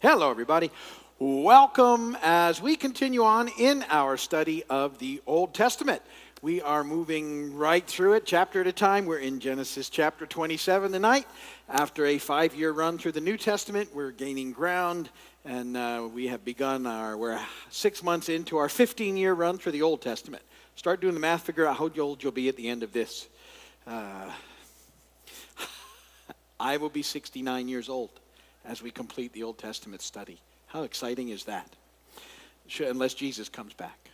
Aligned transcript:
Hello, 0.00 0.30
everybody. 0.30 0.70
Welcome 1.18 2.16
as 2.22 2.62
we 2.62 2.76
continue 2.76 3.24
on 3.24 3.48
in 3.58 3.84
our 3.90 4.16
study 4.16 4.62
of 4.70 5.00
the 5.00 5.20
Old 5.26 5.54
Testament. 5.54 6.02
We 6.40 6.62
are 6.62 6.84
moving 6.84 7.56
right 7.56 7.84
through 7.84 8.12
it, 8.12 8.24
chapter 8.24 8.60
at 8.60 8.68
a 8.68 8.72
time. 8.72 9.06
We're 9.06 9.18
in 9.18 9.40
Genesis 9.40 9.88
chapter 9.88 10.24
27 10.24 10.92
tonight. 10.92 11.26
After 11.68 12.06
a 12.06 12.18
five 12.18 12.54
year 12.54 12.70
run 12.70 12.96
through 12.96 13.10
the 13.10 13.20
New 13.20 13.36
Testament, 13.36 13.92
we're 13.92 14.12
gaining 14.12 14.52
ground, 14.52 15.10
and 15.44 15.76
uh, 15.76 16.08
we 16.14 16.28
have 16.28 16.44
begun 16.44 16.86
our, 16.86 17.16
we're 17.16 17.40
six 17.70 18.00
months 18.00 18.28
into 18.28 18.56
our 18.56 18.68
15 18.68 19.16
year 19.16 19.34
run 19.34 19.58
through 19.58 19.72
the 19.72 19.82
Old 19.82 20.00
Testament. 20.00 20.44
Start 20.76 21.00
doing 21.00 21.14
the 21.14 21.18
math, 21.18 21.42
figure 21.42 21.66
out 21.66 21.76
how 21.76 21.90
old 21.98 22.22
you'll 22.22 22.30
be 22.30 22.48
at 22.48 22.54
the 22.54 22.68
end 22.68 22.84
of 22.84 22.92
this. 22.92 23.26
Uh, 23.84 24.30
I 26.60 26.76
will 26.76 26.88
be 26.88 27.02
69 27.02 27.66
years 27.66 27.88
old 27.88 28.10
as 28.68 28.82
we 28.82 28.90
complete 28.90 29.32
the 29.32 29.42
Old 29.42 29.58
Testament 29.58 30.02
study. 30.02 30.38
How 30.66 30.82
exciting 30.82 31.30
is 31.30 31.44
that? 31.44 31.68
Unless 32.78 33.14
Jesus 33.14 33.48
comes 33.48 33.72
back, 33.72 34.10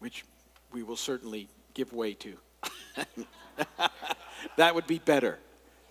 which 0.00 0.24
we 0.72 0.82
will 0.82 0.96
certainly 0.96 1.48
give 1.72 1.92
way 1.92 2.14
to. 2.14 2.34
that 4.56 4.74
would 4.74 4.88
be 4.88 4.98
better 4.98 5.38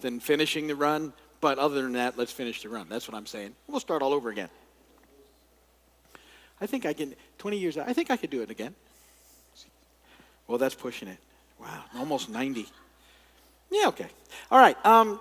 than 0.01 0.19
finishing 0.19 0.67
the 0.67 0.75
run, 0.75 1.13
but 1.39 1.57
other 1.57 1.81
than 1.81 1.93
that, 1.93 2.17
let's 2.17 2.33
finish 2.33 2.61
the 2.61 2.69
run. 2.69 2.87
That's 2.89 3.07
what 3.07 3.15
I'm 3.15 3.25
saying. 3.25 3.55
We'll 3.67 3.79
start 3.79 4.01
all 4.01 4.13
over 4.13 4.29
again. 4.29 4.49
I 6.59 6.65
think 6.65 6.85
I 6.85 6.91
can, 6.91 7.15
20 7.37 7.57
years, 7.57 7.77
I 7.77 7.93
think 7.93 8.11
I 8.11 8.17
could 8.17 8.29
do 8.29 8.41
it 8.41 8.51
again. 8.51 8.75
Well, 10.47 10.57
that's 10.57 10.75
pushing 10.75 11.07
it. 11.07 11.17
Wow, 11.59 11.83
almost 11.95 12.29
90. 12.29 12.67
Yeah, 13.71 13.87
okay. 13.87 14.07
All 14.51 14.59
right. 14.59 14.77
Um, 14.85 15.19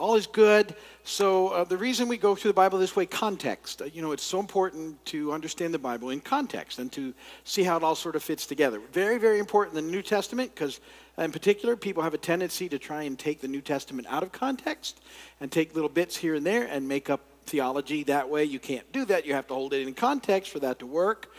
all 0.00 0.14
is 0.14 0.26
good. 0.26 0.74
So, 1.04 1.48
uh, 1.48 1.64
the 1.64 1.76
reason 1.76 2.08
we 2.08 2.16
go 2.16 2.34
through 2.34 2.48
the 2.48 2.54
Bible 2.54 2.78
this 2.78 2.96
way, 2.96 3.04
context. 3.04 3.82
Uh, 3.82 3.84
you 3.84 4.00
know, 4.00 4.12
it's 4.12 4.22
so 4.22 4.40
important 4.40 5.04
to 5.06 5.30
understand 5.30 5.74
the 5.74 5.78
Bible 5.78 6.08
in 6.08 6.20
context 6.20 6.78
and 6.78 6.90
to 6.92 7.12
see 7.44 7.62
how 7.62 7.76
it 7.76 7.82
all 7.82 7.94
sort 7.94 8.16
of 8.16 8.22
fits 8.22 8.46
together. 8.46 8.80
Very, 8.92 9.18
very 9.18 9.38
important 9.38 9.76
in 9.76 9.84
the 9.84 9.90
New 9.90 10.02
Testament 10.02 10.54
because, 10.54 10.80
in 11.18 11.30
particular, 11.30 11.76
people 11.76 12.02
have 12.02 12.14
a 12.14 12.18
tendency 12.18 12.66
to 12.70 12.78
try 12.78 13.02
and 13.02 13.18
take 13.18 13.42
the 13.42 13.48
New 13.48 13.60
Testament 13.60 14.08
out 14.10 14.22
of 14.22 14.32
context 14.32 15.02
and 15.38 15.52
take 15.52 15.74
little 15.74 15.90
bits 15.90 16.16
here 16.16 16.34
and 16.34 16.46
there 16.46 16.64
and 16.64 16.88
make 16.88 17.10
up 17.10 17.20
theology 17.44 18.02
that 18.04 18.28
way. 18.28 18.44
You 18.44 18.58
can't 18.58 18.90
do 18.92 19.04
that. 19.04 19.26
You 19.26 19.34
have 19.34 19.48
to 19.48 19.54
hold 19.54 19.74
it 19.74 19.86
in 19.86 19.92
context 19.92 20.50
for 20.50 20.60
that 20.60 20.78
to 20.78 20.86
work. 20.86 21.30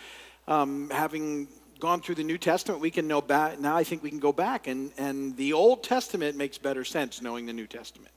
Um, 0.48 0.92
having 0.92 1.48
gone 1.80 2.02
through 2.02 2.16
the 2.16 2.24
New 2.24 2.38
Testament, 2.38 2.80
we 2.80 2.92
can 2.92 3.08
know 3.08 3.22
back. 3.22 3.60
Now 3.60 3.76
I 3.76 3.84
think 3.84 4.04
we 4.04 4.12
can 4.12 4.20
go 4.20 4.32
back, 4.32 4.68
and, 4.68 4.92
and 5.00 5.36
the 5.36 5.54
Old 5.54 5.84
Testament 5.84 6.38
makes 6.38 6.60
better 6.60 6.86
sense 6.86 7.24
knowing 7.24 7.48
the 7.48 7.54
New 7.54 7.66
Testament 7.66 8.12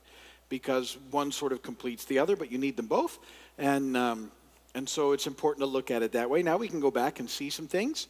because 0.49 0.97
one 1.11 1.31
sort 1.31 1.51
of 1.51 1.61
completes 1.61 2.05
the 2.05 2.19
other, 2.19 2.35
but 2.35 2.51
you 2.51 2.57
need 2.57 2.77
them 2.77 2.87
both. 2.87 3.19
And, 3.57 3.95
um, 3.97 4.31
and 4.73 4.87
so 4.87 5.11
it's 5.11 5.27
important 5.27 5.61
to 5.61 5.71
look 5.71 5.91
at 5.91 6.03
it 6.03 6.11
that 6.13 6.29
way. 6.29 6.43
Now 6.43 6.57
we 6.57 6.67
can 6.67 6.79
go 6.79 6.91
back 6.91 7.19
and 7.19 7.29
see 7.29 7.49
some 7.49 7.67
things 7.67 8.07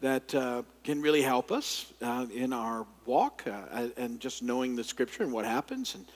that 0.00 0.34
uh, 0.34 0.62
can 0.84 1.02
really 1.02 1.22
help 1.22 1.50
us 1.50 1.92
uh, 2.02 2.26
in 2.32 2.52
our 2.52 2.86
walk 3.04 3.44
uh, 3.46 3.88
and 3.96 4.20
just 4.20 4.42
knowing 4.42 4.76
the 4.76 4.84
scripture 4.84 5.22
and 5.22 5.32
what 5.32 5.44
happens 5.44 5.94
and 5.94 6.06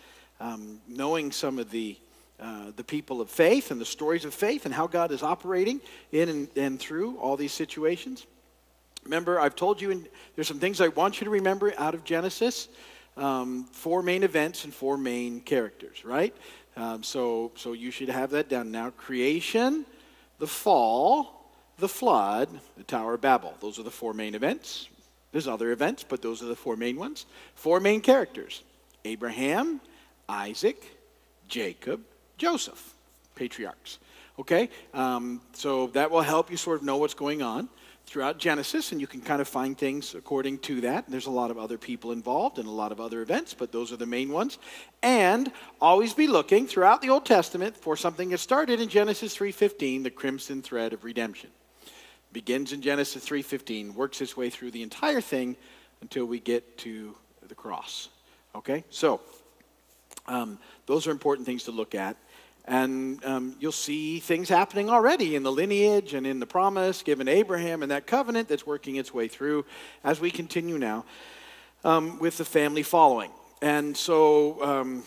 um, 0.41 0.81
knowing 0.89 1.33
some 1.33 1.59
of 1.59 1.71
the, 1.71 1.97
uh, 2.41 2.71
the 2.77 2.85
people 2.85 3.21
of 3.21 3.31
faith 3.31 3.71
and 3.71 3.81
the 3.81 3.85
stories 3.85 4.25
of 4.25 4.35
faith 4.35 4.67
and 4.67 4.75
how 4.75 4.87
God 4.87 5.11
is 5.11 5.23
operating 5.23 5.81
in 6.13 6.29
and, 6.29 6.49
and 6.57 6.79
through 6.79 7.17
all 7.17 7.37
these 7.37 7.53
situations. 7.53 8.27
Remember, 9.05 9.41
I've 9.41 9.57
told 9.57 9.81
you, 9.81 9.91
and 9.91 10.07
there's 10.37 10.47
some 10.47 10.61
things 10.61 10.81
I 10.81 10.89
want 10.89 11.21
you 11.21 11.25
to 11.25 11.31
remember 11.31 11.75
out 11.77 11.95
of 11.95 12.05
Genesis 12.05 12.69
um, 13.17 13.65
four 13.73 14.03
main 14.03 14.23
events 14.23 14.65
and 14.65 14.73
four 14.73 14.97
main 14.97 15.41
characters, 15.41 16.05
right? 16.05 16.35
Um, 16.77 17.03
so, 17.03 17.53
so 17.57 17.73
you 17.73 17.91
should 17.91 18.09
have 18.09 18.31
that 18.31 18.49
down 18.49 18.71
now. 18.71 18.91
Creation, 18.91 19.85
the 20.39 20.47
fall, 20.47 21.51
the 21.79 21.89
flood, 21.89 22.49
the 22.77 22.85
Tower 22.85 23.15
of 23.15 23.21
Babel. 23.21 23.55
Those 23.61 23.79
are 23.79 23.83
the 23.83 23.91
four 23.91 24.15
main 24.15 24.35
events. 24.35 24.89
There's 25.33 25.49
other 25.49 25.73
events, 25.73 26.05
but 26.07 26.23
those 26.23 26.43
are 26.43 26.47
the 26.47 26.57
four 26.57 26.77
main 26.77 26.97
ones. 26.97 27.27
Four 27.55 27.81
main 27.81 28.01
characters 28.01 28.63
Abraham, 29.05 29.81
Isaac, 30.29 30.83
Jacob, 31.49 32.01
Joseph, 32.39 32.95
patriarchs. 33.35 33.99
Okay? 34.39 34.71
Um, 34.95 35.41
so 35.53 35.89
that 35.89 36.11
will 36.11 36.23
help 36.23 36.51
you 36.51 36.57
sort 36.57 36.79
of 36.79 36.85
know 36.85 36.97
what's 36.97 37.15
going 37.15 37.43
on 37.43 37.69
throughout 38.07 38.39
Genesis, 38.39 38.93
and 38.93 39.01
you 39.01 39.07
can 39.07 39.21
kind 39.21 39.41
of 39.41 39.49
find 39.49 39.77
things 39.77 40.15
according 40.15 40.59
to 40.59 40.83
that. 40.83 41.09
There's 41.09 41.27
a 41.27 41.31
lot 41.31 41.51
of 41.51 41.59
other 41.59 41.79
people 41.79 42.13
involved 42.13 42.59
and 42.59 42.69
a 42.69 42.71
lot 42.73 42.93
of 42.93 43.01
other 43.01 43.23
events, 43.23 43.55
but 43.55 43.73
those 43.73 43.93
are 43.93 43.97
the 43.97 44.07
main 44.07 44.31
ones. 44.31 44.59
And 45.03 45.51
always 45.81 46.13
be 46.13 46.27
looking 46.27 46.67
throughout 46.67 47.01
the 47.01 47.11
Old 47.11 47.25
Testament 47.25 47.77
for 47.77 47.97
something 47.97 48.29
that 48.31 48.39
started 48.39 48.81
in 48.81 48.89
Genesis 48.89 49.35
3:15, 49.35 50.03
the 50.03 50.11
crimson 50.11 50.63
thread 50.63 50.93
of 50.93 51.05
redemption. 51.05 51.51
Begins 52.33 52.73
in 52.73 52.83
Genesis 52.83 53.25
3:15, 53.25 53.95
works 53.95 54.21
its 54.21 54.37
way 54.37 54.51
through 54.51 54.73
the 54.73 54.83
entire 54.83 55.21
thing 55.21 55.57
until 56.01 56.27
we 56.27 56.41
get 56.41 56.79
to 56.79 57.17
the 57.49 57.55
cross. 57.55 58.09
Okay, 58.55 58.85
so 58.91 59.21
um, 60.27 60.59
those 60.87 61.07
are 61.07 61.11
important 61.11 61.47
things 61.47 61.65
to 61.65 61.71
look 61.71 61.95
at. 61.95 62.17
And 62.65 63.25
um, 63.25 63.57
you'll 63.59 63.73
see 63.73 64.21
things 64.21 64.49
happening 64.49 64.89
already 64.89 65.35
in 65.35 65.43
the 65.43 65.51
lineage 65.51 66.15
and 66.15 66.27
in 66.27 66.39
the 66.39 66.47
promise 66.47 67.03
given 67.03 67.27
Abraham 67.27 67.83
and 67.83 67.91
that 67.91 68.07
covenant 68.07 68.49
that's 68.49 68.65
working 68.65 68.97
its 68.97 69.13
way 69.13 69.27
through 69.27 69.65
as 70.05 70.21
we 70.21 70.31
continue 70.31 70.79
now 70.79 71.05
um, 71.85 72.19
with 72.21 72.39
the 72.39 72.45
family 72.45 72.83
following. 72.85 73.31
And 73.61 73.97
so 73.97 74.63
um, 74.63 75.03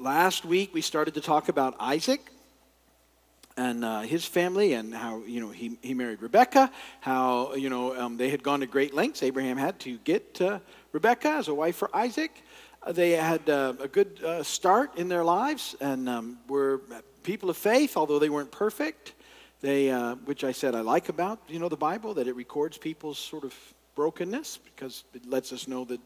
last 0.00 0.44
week 0.44 0.74
we 0.74 0.80
started 0.80 1.14
to 1.14 1.20
talk 1.20 1.48
about 1.48 1.76
Isaac 1.78 2.32
and 3.58 3.84
uh, 3.84 4.00
his 4.02 4.24
family 4.24 4.74
and 4.74 4.94
how 4.94 5.22
you 5.26 5.40
know 5.40 5.50
he, 5.50 5.76
he 5.82 5.92
married 5.92 6.22
rebecca 6.22 6.70
how 7.00 7.54
you 7.54 7.68
know 7.68 7.98
um, 8.00 8.16
they 8.16 8.30
had 8.30 8.42
gone 8.42 8.60
to 8.60 8.66
great 8.66 8.94
lengths 8.94 9.22
abraham 9.22 9.56
had 9.56 9.78
to 9.80 9.98
get 9.98 10.40
uh, 10.40 10.60
rebecca 10.92 11.28
as 11.28 11.48
a 11.48 11.54
wife 11.54 11.74
for 11.74 11.90
isaac 11.94 12.42
they 12.86 13.10
had 13.12 13.48
uh, 13.48 13.74
a 13.80 13.88
good 13.88 14.22
uh, 14.24 14.42
start 14.42 14.96
in 14.96 15.08
their 15.08 15.24
lives 15.24 15.76
and 15.80 16.08
um, 16.08 16.38
were 16.48 16.80
people 17.22 17.50
of 17.50 17.56
faith, 17.56 17.96
although 17.96 18.18
they 18.18 18.30
weren't 18.30 18.50
perfect. 18.50 19.14
They, 19.60 19.90
uh, 19.90 20.14
which 20.24 20.44
I 20.44 20.52
said 20.52 20.74
I 20.74 20.80
like 20.80 21.08
about 21.08 21.40
you 21.48 21.58
know 21.58 21.68
the 21.68 21.76
Bible 21.76 22.14
that 22.14 22.28
it 22.28 22.36
records 22.36 22.78
people's 22.78 23.18
sort 23.18 23.44
of 23.44 23.54
brokenness 23.96 24.58
because 24.58 25.04
it 25.14 25.26
lets 25.26 25.52
us 25.52 25.66
know 25.66 25.84
that 25.86 26.00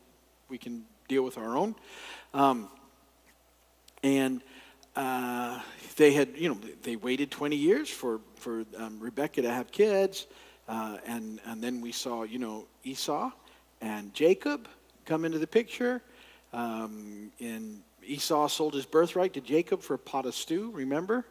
we 0.49 0.57
can 0.57 0.85
deal 1.09 1.23
with 1.23 1.37
our 1.37 1.57
own. 1.57 1.75
Um, 2.33 2.69
and 4.03 4.41
uh, 4.97 5.61
they 5.97 6.13
had 6.13 6.31
you 6.37 6.49
know 6.49 6.59
they 6.83 6.97
waited 6.97 7.31
20 7.31 7.57
years 7.57 7.91
for 7.91 8.21
for 8.37 8.65
um, 8.79 8.99
Rebecca 8.99 9.43
to 9.43 9.51
have 9.51 9.71
kids, 9.71 10.27
uh, 10.69 10.97
and 11.07 11.39
and 11.45 11.63
then 11.63 11.83
we 11.83 11.93
saw 11.93 12.23
you 12.23 12.39
know 12.39 12.65
Esau 12.85 13.31
and 13.83 14.15
Jacob 14.15 14.69
come 15.05 15.25
into 15.27 15.39
the 15.39 15.47
picture 15.47 16.03
um, 16.53 17.31
and 17.41 17.83
Esau 18.05 18.49
sold 18.49 18.75
his 18.75 18.87
birthright 18.87 19.33
to 19.35 19.41
Jacob 19.41 19.83
for 19.83 19.95
a 19.95 19.99
pot 19.99 20.27
of 20.27 20.35
stew, 20.35 20.71
remember? 20.73 21.25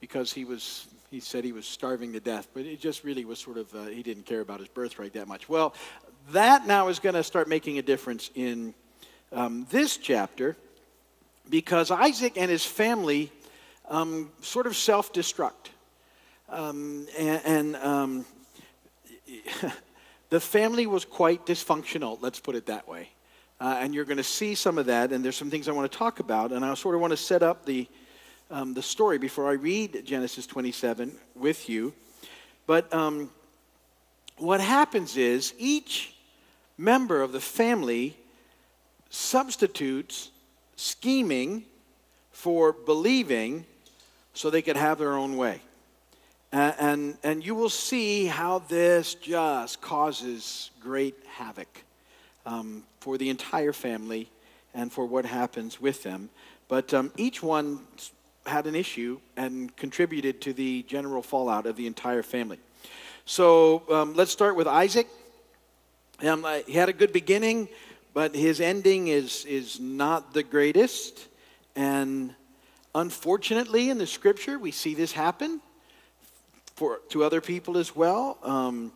Because 0.00 0.32
he 0.32 0.44
was 0.44 0.86
he 1.10 1.20
said 1.20 1.42
he 1.42 1.52
was 1.52 1.66
starving 1.66 2.12
to 2.12 2.20
death, 2.20 2.48
but 2.52 2.66
it 2.66 2.80
just 2.80 3.02
really 3.02 3.24
was 3.24 3.38
sort 3.38 3.56
of 3.56 3.74
uh, 3.74 3.84
he 3.84 4.02
didn't 4.02 4.26
care 4.26 4.40
about 4.40 4.60
his 4.60 4.68
birthright 4.68 5.12
that 5.14 5.28
much. 5.28 5.48
Well, 5.48 5.74
that 6.32 6.66
now 6.66 6.88
is 6.88 6.98
going 6.98 7.14
to 7.14 7.22
start 7.22 7.48
making 7.48 7.78
a 7.78 7.82
difference 7.82 8.30
in 8.34 8.74
um, 9.32 9.66
this 9.70 9.96
chapter 9.96 10.56
because 11.48 11.90
Isaac 11.90 12.34
and 12.36 12.50
his 12.50 12.64
family 12.64 13.32
um, 13.88 14.30
sort 14.40 14.66
of 14.66 14.76
self 14.76 15.12
destruct. 15.12 15.70
Um, 16.48 17.06
and, 17.18 17.42
and 17.44 17.76
um, 17.76 18.24
the 20.30 20.40
family 20.40 20.86
was 20.86 21.04
quite 21.04 21.44
dysfunctional, 21.46 22.18
let's 22.20 22.40
put 22.40 22.54
it 22.54 22.66
that 22.66 22.88
way. 22.88 23.10
Uh, 23.60 23.76
and 23.80 23.92
you're 23.92 24.04
going 24.04 24.18
to 24.18 24.22
see 24.22 24.54
some 24.54 24.78
of 24.78 24.86
that, 24.86 25.10
and 25.12 25.24
there's 25.24 25.36
some 25.36 25.50
things 25.50 25.68
I 25.68 25.72
want 25.72 25.90
to 25.90 25.98
talk 25.98 26.20
about. 26.20 26.52
And 26.52 26.64
I 26.64 26.72
sort 26.74 26.94
of 26.94 27.00
want 27.00 27.10
to 27.10 27.16
set 27.16 27.42
up 27.42 27.64
the, 27.64 27.88
um, 28.50 28.72
the 28.72 28.82
story 28.82 29.18
before 29.18 29.48
I 29.48 29.54
read 29.54 30.04
Genesis 30.04 30.46
27 30.46 31.12
with 31.34 31.68
you. 31.68 31.92
But 32.66 32.92
um, 32.94 33.30
what 34.36 34.60
happens 34.60 35.16
is 35.16 35.54
each 35.58 36.14
member 36.76 37.20
of 37.20 37.32
the 37.32 37.40
family 37.40 38.16
substitutes 39.10 40.30
scheming 40.76 41.64
for 42.30 42.72
believing 42.72 43.64
so 44.34 44.50
they 44.50 44.62
could 44.62 44.76
have 44.76 44.98
their 44.98 45.14
own 45.14 45.36
way. 45.36 45.60
And, 46.52 47.18
and 47.24 47.44
you 47.44 47.56
will 47.56 47.68
see 47.68 48.26
how 48.26 48.60
this 48.60 49.14
just 49.14 49.80
causes 49.80 50.70
great 50.80 51.16
havoc 51.26 51.84
um, 52.48 52.82
for 53.00 53.18
the 53.18 53.28
entire 53.28 53.72
family 53.72 54.30
and 54.74 54.92
for 54.92 55.04
what 55.04 55.24
happens 55.26 55.80
with 55.80 56.02
them. 56.02 56.30
But 56.66 56.94
um, 56.94 57.12
each 57.16 57.42
one 57.42 57.80
had 58.46 58.66
an 58.66 58.74
issue 58.74 59.20
and 59.36 59.74
contributed 59.76 60.40
to 60.42 60.52
the 60.52 60.82
general 60.84 61.22
fallout 61.22 61.66
of 61.66 61.76
the 61.76 61.86
entire 61.86 62.22
family. 62.22 62.58
So 63.26 63.82
um, 63.90 64.14
let's 64.14 64.30
start 64.30 64.56
with 64.56 64.66
Isaac. 64.66 65.06
Um, 66.22 66.46
he 66.66 66.72
had 66.72 66.88
a 66.88 66.92
good 66.92 67.12
beginning, 67.12 67.68
but 68.14 68.34
his 68.34 68.60
ending 68.60 69.08
is, 69.08 69.44
is 69.44 69.78
not 69.78 70.32
the 70.32 70.42
greatest. 70.42 71.28
And 71.76 72.34
unfortunately, 72.94 73.90
in 73.90 73.98
the 73.98 74.06
scripture, 74.06 74.58
we 74.58 74.70
see 74.70 74.94
this 74.94 75.12
happen 75.12 75.60
for, 76.76 77.00
to 77.10 77.24
other 77.24 77.42
people 77.42 77.76
as 77.76 77.94
well 77.94 78.38
um, 78.42 78.92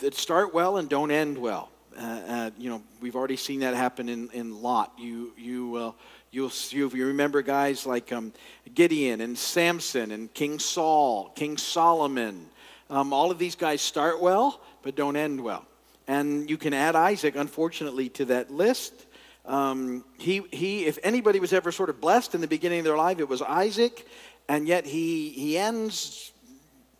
that 0.00 0.14
start 0.14 0.52
well 0.52 0.76
and 0.76 0.88
don't 0.88 1.10
end 1.10 1.38
well. 1.38 1.70
Uh, 1.96 2.00
uh, 2.00 2.50
you 2.58 2.68
know, 2.68 2.82
we've 3.00 3.16
already 3.16 3.36
seen 3.36 3.60
that 3.60 3.74
happen 3.74 4.08
in, 4.08 4.30
in 4.32 4.62
Lot. 4.62 4.92
You, 4.98 5.32
you, 5.36 5.76
uh, 5.76 5.92
you'll, 6.30 6.52
you, 6.70 6.90
you 6.90 7.06
remember 7.06 7.42
guys 7.42 7.86
like 7.86 8.12
um, 8.12 8.32
Gideon 8.74 9.20
and 9.20 9.36
Samson 9.38 10.10
and 10.10 10.32
King 10.34 10.58
Saul, 10.58 11.30
King 11.34 11.56
Solomon. 11.56 12.46
Um, 12.90 13.12
all 13.12 13.30
of 13.30 13.38
these 13.38 13.54
guys 13.54 13.80
start 13.80 14.20
well, 14.20 14.60
but 14.82 14.96
don't 14.96 15.16
end 15.16 15.40
well. 15.40 15.64
And 16.06 16.50
you 16.50 16.56
can 16.56 16.74
add 16.74 16.96
Isaac, 16.96 17.36
unfortunately, 17.36 18.08
to 18.10 18.24
that 18.26 18.50
list. 18.50 19.06
Um, 19.46 20.04
he, 20.18 20.42
he, 20.50 20.86
if 20.86 20.98
anybody 21.02 21.38
was 21.38 21.52
ever 21.52 21.70
sort 21.70 21.90
of 21.90 22.00
blessed 22.00 22.34
in 22.34 22.40
the 22.40 22.48
beginning 22.48 22.80
of 22.80 22.84
their 22.84 22.96
life, 22.96 23.20
it 23.20 23.28
was 23.28 23.40
Isaac, 23.42 24.06
and 24.48 24.66
yet 24.66 24.84
he, 24.86 25.30
he 25.30 25.56
ends 25.56 26.32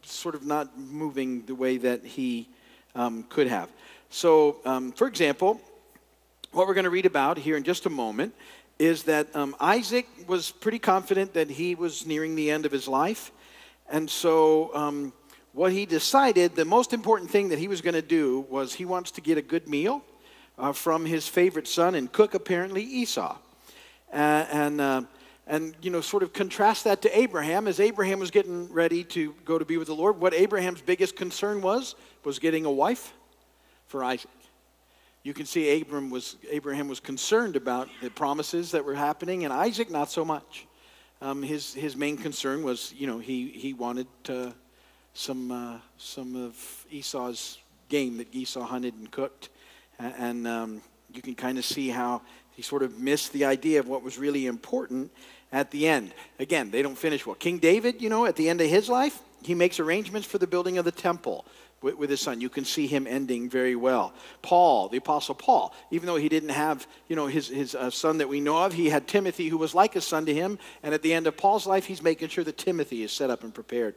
sort 0.03 0.35
of 0.35 0.45
not 0.45 0.79
moving 0.79 1.45
the 1.47 1.55
way 1.55 1.79
that 1.79 2.05
he 2.05 2.49
um, 2.95 3.25
could 3.25 3.49
have. 3.49 3.71
So, 4.15 4.59
um, 4.65 4.93
for 4.93 5.09
example, 5.09 5.61
what 6.53 6.69
we're 6.69 6.75
going 6.75 6.85
to 6.85 6.91
read 6.91 7.05
about 7.05 7.37
here 7.37 7.57
in 7.57 7.65
just 7.65 7.85
a 7.85 7.91
moment 7.91 8.33
is 8.79 9.03
that 9.03 9.35
um, 9.35 9.57
Isaac 9.59 10.07
was 10.29 10.53
pretty 10.53 10.79
confident 10.79 11.35
that 11.35 11.51
he 11.51 11.75
was 11.75 12.07
nearing 12.07 12.37
the 12.37 12.49
end 12.49 12.65
of 12.65 12.71
his 12.71 12.87
life. 12.87 13.33
And 13.91 14.09
so, 14.09 14.73
um, 14.73 15.13
what 15.53 15.73
he 15.73 15.85
decided, 15.85 16.55
the 16.55 16.65
most 16.65 16.93
important 16.93 17.29
thing 17.29 17.49
that 17.49 17.59
he 17.59 17.67
was 17.67 17.81
going 17.81 17.97
to 17.97 18.03
do 18.03 18.47
was 18.49 18.73
he 18.73 18.85
wants 18.85 19.11
to 19.11 19.21
get 19.21 19.37
a 19.37 19.43
good 19.43 19.67
meal 19.67 20.01
uh, 20.59 20.71
from 20.71 21.05
his 21.05 21.27
favorite 21.27 21.67
son 21.67 21.97
and 21.97 22.13
cook, 22.13 22.35
apparently, 22.35 22.85
Esau. 22.85 23.37
Uh, 24.13 24.17
and, 24.17 24.81
uh, 24.81 25.03
and, 25.49 25.75
you 25.83 25.91
know, 25.91 26.01
sort 26.01 26.23
of 26.23 26.33
contrast 26.33 26.85
that 26.85 27.03
to 27.03 27.19
Abraham. 27.19 27.67
As 27.67 27.81
Abraham 27.81 28.21
was 28.21 28.31
getting 28.31 28.73
ready 28.73 29.03
to 29.03 29.35
go 29.45 29.59
to 29.59 29.65
be 29.65 29.77
with 29.77 29.89
the 29.89 29.95
Lord, 29.97 30.21
what 30.21 30.33
Abraham's 30.35 30.83
biggest 30.83 31.17
concern 31.17 31.61
was, 31.61 31.97
was 32.23 32.39
getting 32.39 32.65
a 32.65 32.71
wife 32.71 33.13
for 33.87 34.05
Isaac. 34.05 34.31
You 35.23 35.33
can 35.33 35.47
see 35.47 35.69
Abraham 35.69 36.11
was, 36.11 36.37
Abraham 36.51 36.89
was 36.89 37.01
concerned 37.01 37.57
about 37.57 37.89
the 38.03 38.11
promises 38.11 38.73
that 38.73 38.85
were 38.85 38.95
happening, 38.95 39.45
and 39.45 39.53
Isaac 39.53 39.91
not 39.91 40.11
so 40.11 40.25
much. 40.25 40.67
Um, 41.23 41.43
his, 41.43 41.73
his 41.73 41.97
main 41.97 42.19
concern 42.19 42.63
was, 42.63 42.93
you 42.97 43.07
know, 43.07 43.19
he, 43.19 43.49
he 43.49 43.73
wanted 43.73 44.07
some, 45.15 45.51
uh, 45.51 45.79
some 45.97 46.37
of 46.37 46.87
Esau's 46.91 47.59
game 47.89 48.19
that 48.19 48.35
Esau 48.35 48.63
hunted 48.63 48.95
and 48.95 49.11
cooked. 49.11 49.49
And 49.99 50.47
um, 50.47 50.83
you 51.13 51.23
can 51.23 51.35
kind 51.35 51.57
of 51.57 51.65
see 51.65 51.89
how 51.89 52.23
he 52.53 52.63
sort 52.63 52.83
of 52.83 52.99
missed 52.99 53.33
the 53.33 53.45
idea 53.45 53.81
of 53.81 53.89
what 53.89 54.03
was 54.03 54.19
really 54.19 54.47
important 54.47 55.11
at 55.53 55.71
the 55.71 55.89
end. 55.89 56.13
Again, 56.39 56.71
they 56.71 56.83
don't 56.83 56.99
finish 56.99 57.25
well. 57.25 57.37
King 57.37 57.59
David, 57.59 58.03
you 58.03 58.09
know, 58.09 58.27
at 58.27 58.37
the 58.37 58.49
end 58.49 58.61
of 58.61 58.69
his 58.69 58.89
life, 58.89 59.21
he 59.43 59.55
makes 59.55 59.79
arrangements 59.81 60.27
for 60.27 60.39
the 60.39 60.47
building 60.47 60.79
of 60.79 60.85
the 60.85 60.93
temple 60.93 61.47
with, 61.85 61.99
with 61.99 62.11
his 62.11 62.21
son. 62.21 62.41
You 62.41 62.49
can 62.49 62.65
see 62.65 62.87
him 62.87 63.07
ending 63.07 63.49
very 63.49 63.77
well. 63.77 64.15
Paul, 64.43 64.89
the 64.89 64.97
Apostle 64.97 65.35
Paul, 65.35 65.75
even 65.91 66.07
though 66.07 66.17
he 66.17 66.31
didn't 66.31 66.49
have, 66.49 66.87
you 67.09 67.15
know, 67.15 67.27
his, 67.27 67.47
his 67.49 67.75
uh, 67.75 67.91
son 67.91 68.19
that 68.19 68.29
we 68.29 68.41
know 68.41 68.65
of, 68.65 68.73
he 68.73 68.89
had 68.89 69.07
Timothy 69.07 69.49
who 69.49 69.59
was 69.59 69.75
like 69.75 69.95
a 69.95 70.01
son 70.01 70.25
to 70.27 70.35
him. 70.35 70.59
And 70.83 70.95
at 70.95 71.03
the 71.03 71.13
end 71.13 71.27
of 71.27 71.37
Paul's 71.37 71.67
life, 71.67 71.85
he's 71.85 72.03
making 72.03 72.29
sure 72.29 72.43
that 72.43 72.59
Timothy 72.59 73.03
is 73.03 73.13
set 73.13 73.31
up 73.31 73.45
and 73.45 73.55
prepared 73.55 73.95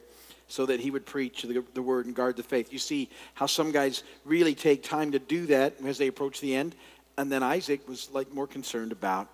so 0.50 0.66
that 0.66 0.80
he 0.80 0.92
would 0.92 1.06
preach 1.06 1.44
the, 1.44 1.64
the 1.74 1.82
word 1.82 2.06
and 2.06 2.16
guard 2.16 2.36
the 2.36 2.44
faith. 2.44 2.72
You 2.72 2.80
see 2.80 3.10
how 3.34 3.46
some 3.46 3.72
guys 3.72 4.04
really 4.26 4.54
take 4.54 4.84
time 4.84 5.14
to 5.14 5.20
do 5.20 5.46
that 5.48 5.76
as 5.86 5.98
they 5.98 6.08
approach 6.08 6.42
the 6.42 6.56
end. 6.56 6.76
And 7.18 7.32
then 7.32 7.42
Isaac 7.42 7.88
was 7.88 8.12
like 8.12 8.32
more 8.34 8.48
concerned 8.48 8.92
about 8.92 9.30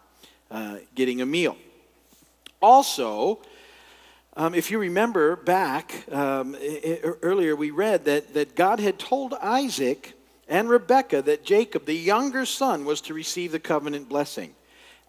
uh, 0.52 0.78
getting 0.96 1.22
a 1.22 1.26
meal. 1.26 1.58
Also, 2.62 3.42
um, 4.36 4.56
if 4.56 4.72
you 4.72 4.80
remember 4.80 5.36
back 5.36 6.06
um, 6.12 6.56
earlier, 7.22 7.56
we 7.56 7.70
read 7.70 8.06
that, 8.06 8.34
that 8.34 8.56
God 8.56 8.80
had 8.80 8.98
told 8.98 9.34
Isaac 9.36 10.14
and 10.48 10.68
Rebekah 10.68 11.22
that 11.24 11.46
Jacob, 11.46 11.86
the 11.86 11.94
younger 11.94 12.46
son, 12.46 12.84
was 12.84 13.02
to 13.02 13.14
receive 13.14 13.52
the 13.52 13.60
covenant 13.60 14.10
blessing. 14.10 14.56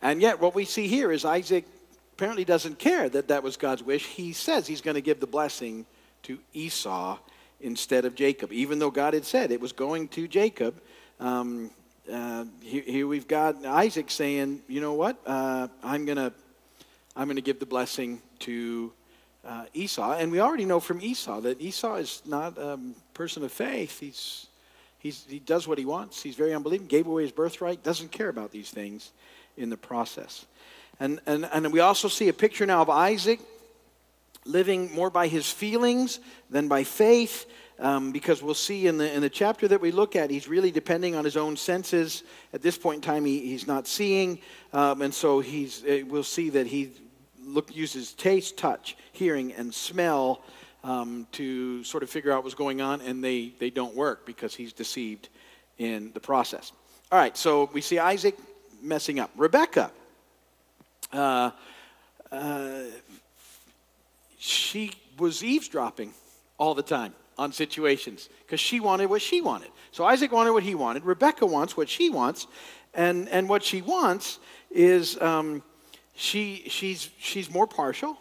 And 0.02 0.20
yet, 0.20 0.40
what 0.40 0.54
we 0.54 0.66
see 0.66 0.88
here 0.88 1.10
is 1.10 1.24
Isaac 1.24 1.64
apparently 2.12 2.44
doesn't 2.44 2.78
care 2.78 3.08
that 3.08 3.28
that 3.28 3.42
was 3.42 3.56
God's 3.56 3.82
wish. 3.82 4.04
He 4.04 4.34
says 4.34 4.66
he's 4.66 4.82
going 4.82 4.96
to 4.96 5.00
give 5.00 5.20
the 5.20 5.26
blessing 5.26 5.86
to 6.24 6.38
Esau 6.52 7.18
instead 7.60 8.04
of 8.04 8.14
Jacob, 8.14 8.52
even 8.52 8.78
though 8.78 8.90
God 8.90 9.14
had 9.14 9.24
said 9.24 9.50
it 9.50 9.60
was 9.60 9.72
going 9.72 10.08
to 10.08 10.28
Jacob. 10.28 10.74
Um, 11.18 11.70
uh, 12.12 12.44
here, 12.60 12.82
here, 12.82 13.06
we've 13.06 13.26
got 13.26 13.64
Isaac 13.64 14.10
saying, 14.10 14.60
"You 14.68 14.82
know 14.82 14.92
what? 14.92 15.16
Uh, 15.26 15.68
I'm 15.82 16.04
gonna, 16.04 16.32
I'm 17.16 17.26
gonna 17.26 17.40
give 17.40 17.58
the 17.58 17.66
blessing 17.66 18.20
to 18.40 18.92
uh, 19.46 19.64
Esau." 19.72 20.12
And 20.12 20.32
we 20.32 20.40
already 20.40 20.64
know 20.64 20.80
from 20.80 21.00
Esau 21.00 21.40
that 21.40 21.60
Esau 21.60 21.96
is 21.96 22.22
not 22.26 22.58
a 22.58 22.78
person 23.12 23.44
of 23.44 23.52
faith. 23.52 24.00
He's, 24.00 24.46
he's, 24.98 25.24
he 25.28 25.38
does 25.38 25.68
what 25.68 25.78
he 25.78 25.84
wants. 25.84 26.22
He's 26.22 26.36
very 26.36 26.54
unbelieving. 26.54 26.86
Gave 26.86 27.06
away 27.06 27.22
his 27.22 27.32
birthright. 27.32 27.82
Doesn't 27.82 28.10
care 28.10 28.28
about 28.28 28.50
these 28.50 28.70
things 28.70 29.12
in 29.56 29.70
the 29.70 29.76
process. 29.76 30.46
And, 31.00 31.20
and, 31.26 31.44
and 31.52 31.72
we 31.72 31.80
also 31.80 32.08
see 32.08 32.28
a 32.28 32.32
picture 32.32 32.66
now 32.66 32.82
of 32.82 32.90
Isaac 32.90 33.40
living 34.44 34.92
more 34.94 35.10
by 35.10 35.28
his 35.28 35.50
feelings 35.50 36.20
than 36.50 36.68
by 36.68 36.84
faith. 36.84 37.46
Um, 37.80 38.12
because 38.12 38.40
we'll 38.40 38.54
see 38.54 38.86
in 38.86 38.98
the, 38.98 39.12
in 39.12 39.20
the 39.20 39.28
chapter 39.28 39.66
that 39.66 39.80
we 39.80 39.90
look 39.90 40.14
at, 40.14 40.30
he's 40.30 40.46
really 40.46 40.70
depending 40.70 41.16
on 41.16 41.24
his 41.24 41.36
own 41.36 41.56
senses. 41.56 42.22
At 42.52 42.62
this 42.62 42.78
point 42.78 42.96
in 42.96 43.00
time, 43.02 43.24
he, 43.24 43.40
he's 43.40 43.66
not 43.66 43.88
seeing, 43.88 44.38
um, 44.72 45.02
and 45.02 45.12
so 45.12 45.40
he's, 45.40 45.82
uh, 45.84 46.02
we'll 46.06 46.22
see 46.22 46.50
that 46.50 46.68
he 46.68 46.92
look, 47.46 47.74
uses 47.74 48.12
taste, 48.12 48.56
touch, 48.56 48.96
hearing, 49.12 49.52
and 49.52 49.72
smell 49.74 50.42
um, 50.82 51.26
to 51.32 51.82
sort 51.84 52.02
of 52.02 52.10
figure 52.10 52.32
out 52.32 52.44
what's 52.44 52.54
going 52.54 52.80
on, 52.80 53.00
and 53.00 53.22
they, 53.22 53.52
they 53.58 53.70
don't 53.70 53.94
work 53.94 54.26
because 54.26 54.54
he's 54.54 54.72
deceived 54.72 55.28
in 55.78 56.12
the 56.12 56.20
process. 56.20 56.72
All 57.10 57.18
right, 57.18 57.36
so 57.36 57.70
we 57.72 57.80
see 57.80 57.98
Isaac 57.98 58.36
messing 58.82 59.18
up. 59.18 59.30
Rebecca. 59.36 59.90
Uh, 61.12 61.50
uh, 62.30 62.82
she 64.38 64.92
was 65.18 65.42
eavesdropping 65.44 66.12
all 66.58 66.74
the 66.74 66.82
time 66.82 67.14
on 67.38 67.52
situations 67.52 68.28
because 68.42 68.60
she 68.60 68.80
wanted 68.80 69.06
what 69.06 69.22
she 69.22 69.40
wanted. 69.40 69.70
So 69.92 70.04
Isaac 70.04 70.32
wanted 70.32 70.52
what 70.52 70.62
he 70.62 70.74
wanted. 70.74 71.04
Rebecca 71.04 71.46
wants 71.46 71.76
what 71.76 71.88
she 71.88 72.10
wants. 72.10 72.46
And, 72.94 73.28
and 73.28 73.48
what 73.48 73.62
she 73.64 73.82
wants 73.82 74.38
is 74.70 75.20
um, 75.20 75.62
she, 76.14 76.64
she's, 76.68 77.10
she's 77.18 77.50
more 77.50 77.66
partial 77.66 78.16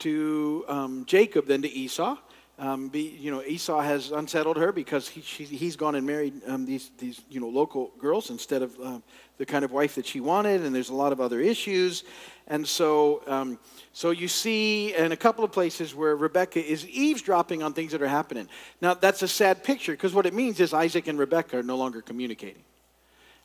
to 0.00 0.64
um, 0.68 1.04
Jacob 1.06 1.46
than 1.46 1.62
to 1.62 1.68
Esau. 1.68 2.16
Um, 2.58 2.88
be, 2.88 3.16
you 3.18 3.30
know, 3.30 3.42
Esau 3.42 3.80
has 3.80 4.12
unsettled 4.12 4.56
her 4.56 4.72
because 4.72 5.08
he, 5.08 5.20
she, 5.20 5.44
he's 5.44 5.74
gone 5.74 5.94
and 5.94 6.06
married 6.06 6.34
um, 6.46 6.66
these, 6.66 6.90
these, 6.98 7.22
you 7.30 7.40
know, 7.40 7.48
local 7.48 7.92
girls 7.98 8.30
instead 8.30 8.62
of 8.62 8.78
uh, 8.80 8.98
the 9.38 9.46
kind 9.46 9.64
of 9.64 9.72
wife 9.72 9.94
that 9.94 10.06
she 10.06 10.20
wanted, 10.20 10.62
and 10.62 10.74
there's 10.74 10.90
a 10.90 10.94
lot 10.94 11.12
of 11.12 11.20
other 11.20 11.40
issues. 11.40 12.04
And 12.48 12.66
so, 12.66 13.22
um, 13.26 13.58
so 13.92 14.10
you 14.10 14.28
see 14.28 14.94
in 14.94 15.12
a 15.12 15.16
couple 15.16 15.44
of 15.44 15.50
places 15.50 15.94
where 15.94 16.14
Rebecca 16.14 16.64
is 16.64 16.86
eavesdropping 16.88 17.62
on 17.62 17.72
things 17.72 17.92
that 17.92 18.02
are 18.02 18.08
happening. 18.08 18.48
Now, 18.80 18.94
that's 18.94 19.22
a 19.22 19.28
sad 19.28 19.64
picture 19.64 19.92
because 19.92 20.12
what 20.12 20.26
it 20.26 20.34
means 20.34 20.60
is 20.60 20.74
Isaac 20.74 21.08
and 21.08 21.18
Rebecca 21.18 21.58
are 21.58 21.62
no 21.62 21.76
longer 21.76 22.02
communicating. 22.02 22.62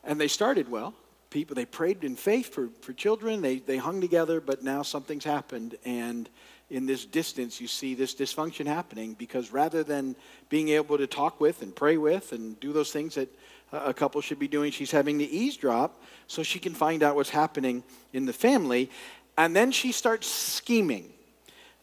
And 0.04 0.20
they 0.20 0.28
started 0.28 0.70
well. 0.70 0.94
People, 1.38 1.54
they 1.54 1.66
prayed 1.66 2.04
in 2.04 2.16
faith 2.16 2.52
for, 2.52 2.70
for 2.82 2.94
children. 2.94 3.44
They, 3.44 3.60
they 3.60 3.78
hung 3.78 4.02
together, 4.02 4.42
but 4.42 4.64
now 4.64 4.82
something's 4.82 5.24
happened. 5.24 5.76
And 5.86 6.28
in 6.72 6.88
this 6.88 7.06
distance, 7.06 7.62
you 7.62 7.68
see 7.68 7.94
this 7.94 8.16
dysfunction 8.16 8.66
happening 8.66 9.14
because 9.14 9.52
rather 9.52 9.84
than 9.84 10.16
being 10.50 10.70
able 10.70 10.98
to 10.98 11.06
talk 11.06 11.40
with 11.40 11.62
and 11.62 11.76
pray 11.76 11.98
with 11.98 12.32
and 12.32 12.60
do 12.60 12.74
those 12.74 12.92
things 12.92 13.14
that 13.14 13.30
a 13.72 13.94
couple 13.94 14.20
should 14.20 14.40
be 14.40 14.48
doing, 14.48 14.72
she's 14.72 14.90
having 14.90 15.20
to 15.20 15.26
eavesdrop 15.26 16.02
so 16.26 16.42
she 16.42 16.58
can 16.58 16.74
find 16.74 17.04
out 17.04 17.16
what's 17.16 17.30
happening 17.30 17.84
in 18.14 18.26
the 18.26 18.34
family. 18.34 18.90
And 19.38 19.56
then 19.56 19.72
she 19.72 19.92
starts 19.92 20.26
scheming 20.26 21.08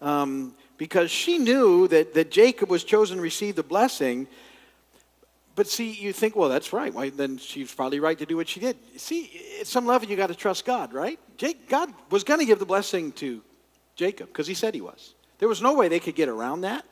um, 0.02 0.56
because 0.78 1.12
she 1.12 1.38
knew 1.38 1.87
that, 1.87 2.12
that 2.14 2.32
Jacob 2.32 2.70
was 2.70 2.82
chosen 2.82 3.18
to 3.18 3.23
receive 3.23 3.54
the 3.54 3.62
blessing. 3.62 4.26
But 5.56 5.68
see, 5.68 5.92
you 5.92 6.12
think, 6.12 6.34
well, 6.34 6.49
that's 6.49 6.73
right. 6.73 6.92
Why, 6.92 7.11
then 7.11 7.38
she's 7.38 7.73
probably 7.73 8.00
right 8.00 8.18
to 8.18 8.26
do 8.26 8.37
what 8.37 8.49
she 8.49 8.58
did. 8.61 8.76
See, 8.96 9.30
at 9.61 9.66
some 9.66 9.87
level, 9.87 10.08
you 10.08 10.16
got 10.16 10.26
to 10.26 10.34
trust 10.34 10.64
God, 10.64 10.92
right? 10.92 11.18
Jake, 11.37 11.68
God 11.68 11.92
was 12.11 12.25
going 12.25 12.40
to 12.40 12.46
give 12.46 12.58
the 12.58 12.66
blessing 12.66 13.12
to 13.12 13.40
Jacob 13.94 14.28
because 14.28 14.46
he 14.46 14.54
said 14.54 14.75
he 14.75 14.80
was. 14.80 15.14
There 15.38 15.49
was 15.49 15.62
no 15.62 15.75
way 15.75 15.88
they 15.88 16.00
could 16.00 16.16
get 16.16 16.28
around 16.28 16.62
that, 16.62 16.84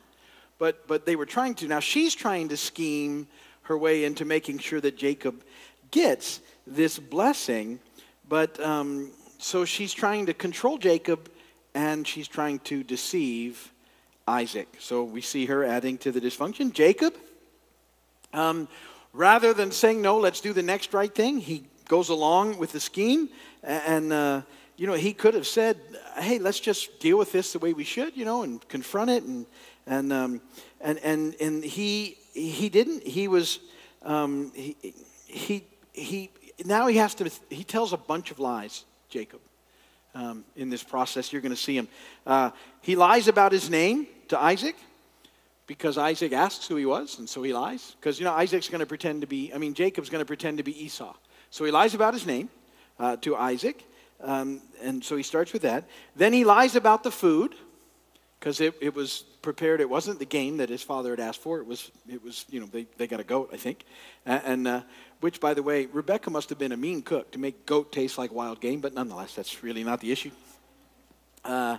but, 0.59 0.87
but 0.87 1.05
they 1.05 1.15
were 1.15 1.25
trying 1.25 1.55
to. 1.55 1.67
Now 1.67 1.81
she's 1.81 2.15
trying 2.15 2.49
to 2.49 2.57
scheme 2.57 3.27
her 3.63 3.77
way 3.77 4.05
into 4.05 4.23
making 4.25 4.59
sure 4.59 4.79
that 4.81 4.97
Jacob 4.97 5.43
gets 5.91 6.39
this 6.65 6.99
blessing, 6.99 7.79
but 8.27 8.59
um, 8.59 9.11
so 9.39 9.65
she's 9.65 9.93
trying 9.93 10.25
to 10.27 10.33
control 10.33 10.77
Jacob 10.77 11.29
and 11.75 12.07
she's 12.07 12.27
trying 12.27 12.59
to 12.59 12.83
deceive 12.83 13.71
Isaac. 14.27 14.67
So 14.79 15.03
we 15.03 15.21
see 15.21 15.45
her 15.47 15.63
adding 15.63 15.97
to 15.99 16.11
the 16.11 16.21
dysfunction. 16.21 16.71
Jacob, 16.71 17.15
um, 18.33 18.67
rather 19.13 19.53
than 19.53 19.71
saying, 19.71 20.01
no, 20.01 20.17
let's 20.17 20.41
do 20.41 20.53
the 20.53 20.63
next 20.63 20.93
right 20.93 21.13
thing, 21.13 21.39
he 21.39 21.65
goes 21.87 22.09
along 22.09 22.57
with 22.57 22.71
the 22.71 22.79
scheme 22.79 23.29
and, 23.61 24.11
uh, 24.11 24.41
you 24.75 24.87
know, 24.87 24.93
he 24.93 25.13
could 25.13 25.33
have 25.35 25.47
said, 25.47 25.77
hey, 26.17 26.39
let's 26.39 26.59
just 26.59 26.99
deal 26.99 27.17
with 27.17 27.31
this 27.31 27.53
the 27.53 27.59
way 27.59 27.73
we 27.73 27.83
should, 27.83 28.17
you 28.17 28.25
know, 28.25 28.43
and 28.43 28.67
confront 28.67 29.11
it. 29.11 29.23
And, 29.23 29.45
and, 29.85 30.11
um, 30.11 30.41
and, 30.81 30.97
and, 30.99 31.35
and 31.39 31.63
he, 31.63 32.17
he 32.33 32.69
didn't. 32.69 33.03
He 33.03 33.27
was, 33.27 33.59
um, 34.01 34.51
he, 34.55 34.75
he, 35.27 35.63
he, 35.93 36.31
now 36.65 36.87
he 36.87 36.97
has 36.97 37.13
to, 37.15 37.29
he 37.49 37.63
tells 37.63 37.93
a 37.93 37.97
bunch 37.97 38.31
of 38.31 38.39
lies, 38.39 38.85
Jacob. 39.09 39.39
Um, 40.15 40.45
in 40.55 40.69
this 40.69 40.83
process, 40.83 41.33
you're 41.33 41.41
going 41.41 41.55
to 41.55 41.61
see 41.61 41.75
him. 41.75 41.87
Uh, 42.25 42.51
he 42.81 42.95
lies 42.95 43.27
about 43.27 43.51
his 43.51 43.69
name 43.69 44.05
to 44.27 44.39
Isaac 44.39 44.75
because 45.73 45.97
Isaac 45.97 46.33
asks 46.33 46.67
who 46.67 46.75
he 46.75 46.85
was, 46.85 47.17
and 47.17 47.27
so 47.27 47.41
he 47.41 47.51
lies. 47.51 47.95
Because, 47.99 48.19
you 48.19 48.25
know, 48.25 48.33
Isaac's 48.33 48.69
going 48.69 48.81
to 48.81 48.85
pretend 48.85 49.21
to 49.21 49.27
be, 49.27 49.51
I 49.51 49.57
mean, 49.57 49.73
Jacob's 49.73 50.11
going 50.11 50.21
to 50.21 50.25
pretend 50.25 50.57
to 50.57 50.63
be 50.63 50.85
Esau. 50.85 51.15
So 51.49 51.65
he 51.65 51.71
lies 51.71 51.95
about 51.95 52.13
his 52.13 52.27
name 52.27 52.49
uh, 52.99 53.15
to 53.17 53.35
Isaac. 53.35 53.83
Um, 54.21 54.61
and 54.83 55.03
so 55.03 55.15
he 55.15 55.23
starts 55.23 55.51
with 55.51 55.63
that. 55.63 55.85
Then 56.15 56.31
he 56.31 56.43
lies 56.43 56.75
about 56.75 57.03
the 57.03 57.09
food 57.09 57.55
because 58.39 58.61
it, 58.61 58.75
it 58.81 58.93
was 58.93 59.23
prepared. 59.41 59.81
It 59.81 59.89
wasn't 59.89 60.19
the 60.19 60.25
game 60.25 60.57
that 60.57 60.69
his 60.69 60.83
father 60.83 61.09
had 61.09 61.19
asked 61.19 61.41
for. 61.41 61.57
It 61.57 61.65
was, 61.65 61.89
it 62.07 62.23
was 62.23 62.45
you 62.51 62.59
know, 62.59 62.67
they, 62.67 62.85
they 62.97 63.07
got 63.07 63.19
a 63.19 63.23
goat, 63.23 63.49
I 63.51 63.57
think. 63.57 63.83
And, 64.27 64.67
uh, 64.67 64.81
which, 65.21 65.39
by 65.39 65.55
the 65.55 65.63
way, 65.63 65.87
Rebecca 65.87 66.29
must 66.29 66.49
have 66.49 66.59
been 66.59 66.71
a 66.71 66.77
mean 66.77 67.01
cook 67.01 67.31
to 67.31 67.39
make 67.39 67.65
goat 67.65 67.91
taste 67.91 68.19
like 68.19 68.31
wild 68.31 68.61
game, 68.61 68.79
but 68.79 68.93
nonetheless, 68.93 69.33
that's 69.33 69.63
really 69.63 69.83
not 69.83 70.01
the 70.01 70.11
issue. 70.11 70.31
Uh, 71.43 71.77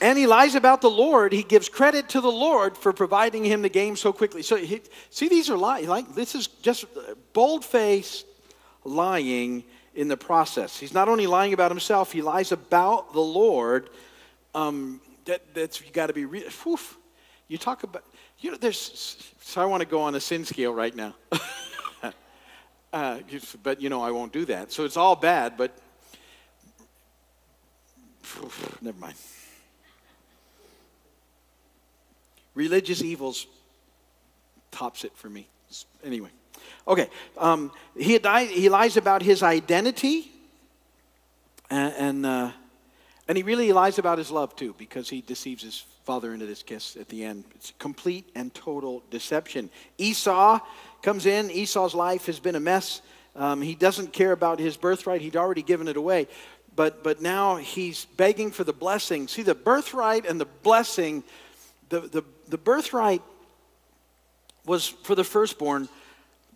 and 0.00 0.18
he 0.18 0.26
lies 0.26 0.54
about 0.54 0.80
the 0.80 0.90
Lord. 0.90 1.32
He 1.32 1.42
gives 1.42 1.68
credit 1.68 2.08
to 2.10 2.20
the 2.20 2.30
Lord 2.30 2.76
for 2.76 2.92
providing 2.92 3.44
him 3.44 3.62
the 3.62 3.68
game 3.68 3.96
so 3.96 4.12
quickly. 4.12 4.42
So, 4.42 4.56
he, 4.56 4.80
see, 5.10 5.28
these 5.28 5.50
are 5.50 5.56
lies. 5.56 5.86
Like, 5.86 6.14
this 6.14 6.34
is 6.34 6.48
just 6.48 6.86
bold 7.32 7.64
faced 7.64 8.26
lying 8.84 9.64
in 9.94 10.08
the 10.08 10.16
process. 10.16 10.78
He's 10.78 10.92
not 10.92 11.08
only 11.08 11.26
lying 11.26 11.52
about 11.52 11.70
himself, 11.70 12.12
he 12.12 12.22
lies 12.22 12.52
about 12.52 13.12
the 13.12 13.20
Lord. 13.20 13.90
Um, 14.54 15.00
that, 15.24 15.54
that's 15.54 15.80
you 15.80 15.90
got 15.92 16.08
to 16.08 16.12
be 16.12 16.24
real. 16.24 16.44
You 17.48 17.58
talk 17.58 17.82
about 17.82 18.04
you 18.38 18.50
know. 18.50 18.56
There's 18.56 19.32
so 19.40 19.60
I 19.60 19.64
want 19.66 19.82
to 19.82 19.86
go 19.86 20.00
on 20.00 20.14
a 20.14 20.20
sin 20.20 20.44
scale 20.44 20.72
right 20.72 20.94
now, 20.94 21.14
uh, 22.92 23.18
but 23.62 23.80
you 23.80 23.88
know 23.88 24.02
I 24.02 24.10
won't 24.10 24.32
do 24.32 24.44
that. 24.46 24.72
So 24.72 24.84
it's 24.84 24.96
all 24.96 25.16
bad, 25.16 25.56
but 25.56 25.76
never 28.80 28.98
mind. 28.98 29.14
Religious 32.54 33.02
evils 33.02 33.46
tops 34.70 35.04
it 35.04 35.12
for 35.14 35.28
me. 35.28 35.48
Anyway, 36.04 36.30
okay. 36.86 37.08
Um, 37.36 37.70
he, 37.96 38.18
he 38.18 38.68
lies 38.68 38.96
about 38.96 39.22
his 39.22 39.42
identity 39.42 40.30
and. 41.70 41.94
and 41.94 42.26
uh, 42.26 42.50
and 43.26 43.38
he 43.38 43.42
really 43.42 43.72
lies 43.72 43.98
about 43.98 44.18
his 44.18 44.30
love 44.30 44.54
too, 44.54 44.74
because 44.76 45.08
he 45.08 45.22
deceives 45.22 45.62
his 45.62 45.84
father 46.04 46.34
into 46.34 46.46
this 46.46 46.62
kiss 46.62 46.96
at 46.96 47.08
the 47.08 47.24
end. 47.24 47.44
It's 47.54 47.72
complete 47.78 48.28
and 48.34 48.52
total 48.52 49.02
deception. 49.10 49.70
Esau 49.96 50.60
comes 51.00 51.24
in. 51.24 51.50
Esau's 51.50 51.94
life 51.94 52.26
has 52.26 52.38
been 52.38 52.54
a 52.54 52.60
mess. 52.60 53.00
Um, 53.34 53.62
he 53.62 53.74
doesn't 53.74 54.12
care 54.12 54.32
about 54.32 54.58
his 54.60 54.76
birthright. 54.76 55.22
He'd 55.22 55.36
already 55.36 55.62
given 55.62 55.88
it 55.88 55.96
away. 55.96 56.28
But, 56.76 57.02
but 57.02 57.22
now 57.22 57.56
he's 57.56 58.04
begging 58.04 58.50
for 58.50 58.64
the 58.64 58.72
blessing. 58.72 59.28
See, 59.28 59.42
the 59.42 59.54
birthright 59.54 60.26
and 60.26 60.38
the 60.38 60.44
blessing, 60.44 61.24
the, 61.88 62.00
the, 62.00 62.24
the 62.48 62.58
birthright 62.58 63.22
was 64.66 64.88
for 64.88 65.14
the 65.14 65.24
firstborn 65.24 65.88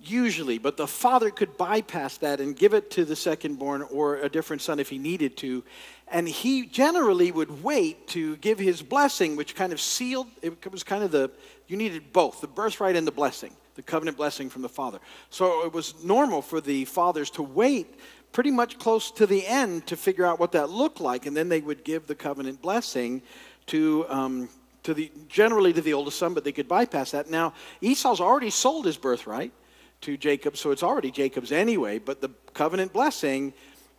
usually, 0.00 0.58
but 0.58 0.76
the 0.76 0.86
father 0.86 1.30
could 1.30 1.56
bypass 1.56 2.18
that 2.18 2.40
and 2.40 2.56
give 2.56 2.72
it 2.72 2.90
to 2.92 3.04
the 3.04 3.14
secondborn 3.14 3.86
or 3.92 4.16
a 4.16 4.28
different 4.28 4.62
son 4.62 4.78
if 4.78 4.88
he 4.88 4.98
needed 4.98 5.36
to. 5.38 5.64
And 6.06 6.28
he 6.28 6.66
generally 6.66 7.32
would 7.32 7.62
wait 7.62 8.06
to 8.08 8.36
give 8.36 8.58
his 8.58 8.82
blessing, 8.82 9.36
which 9.36 9.54
kind 9.54 9.72
of 9.72 9.80
sealed, 9.80 10.28
it 10.40 10.70
was 10.70 10.84
kind 10.84 11.02
of 11.02 11.10
the, 11.10 11.30
you 11.66 11.76
needed 11.76 12.12
both, 12.12 12.40
the 12.40 12.46
birthright 12.46 12.96
and 12.96 13.06
the 13.06 13.12
blessing, 13.12 13.52
the 13.74 13.82
covenant 13.82 14.16
blessing 14.16 14.48
from 14.48 14.62
the 14.62 14.68
father. 14.68 15.00
So 15.30 15.66
it 15.66 15.72
was 15.72 16.02
normal 16.02 16.42
for 16.42 16.60
the 16.60 16.84
fathers 16.84 17.30
to 17.30 17.42
wait 17.42 17.98
pretty 18.32 18.50
much 18.50 18.78
close 18.78 19.10
to 19.12 19.26
the 19.26 19.46
end 19.46 19.86
to 19.86 19.96
figure 19.96 20.24
out 20.24 20.38
what 20.38 20.52
that 20.52 20.70
looked 20.70 21.00
like, 21.00 21.26
and 21.26 21.36
then 21.36 21.48
they 21.48 21.60
would 21.60 21.82
give 21.84 22.06
the 22.06 22.14
covenant 22.14 22.62
blessing 22.62 23.22
to, 23.66 24.06
um, 24.08 24.48
to 24.88 24.94
the, 24.94 25.12
generally 25.28 25.70
to 25.74 25.82
the 25.82 25.92
oldest 25.92 26.18
son, 26.18 26.32
but 26.32 26.44
they 26.44 26.52
could 26.52 26.66
bypass 26.66 27.10
that. 27.10 27.28
Now, 27.28 27.52
Esau's 27.82 28.22
already 28.22 28.48
sold 28.48 28.86
his 28.86 28.96
birthright 28.96 29.52
to 30.00 30.16
Jacob, 30.16 30.56
so 30.56 30.70
it's 30.70 30.82
already 30.82 31.10
Jacob's 31.10 31.52
anyway, 31.52 31.98
but 31.98 32.22
the 32.22 32.30
covenant 32.54 32.94
blessing 32.94 33.52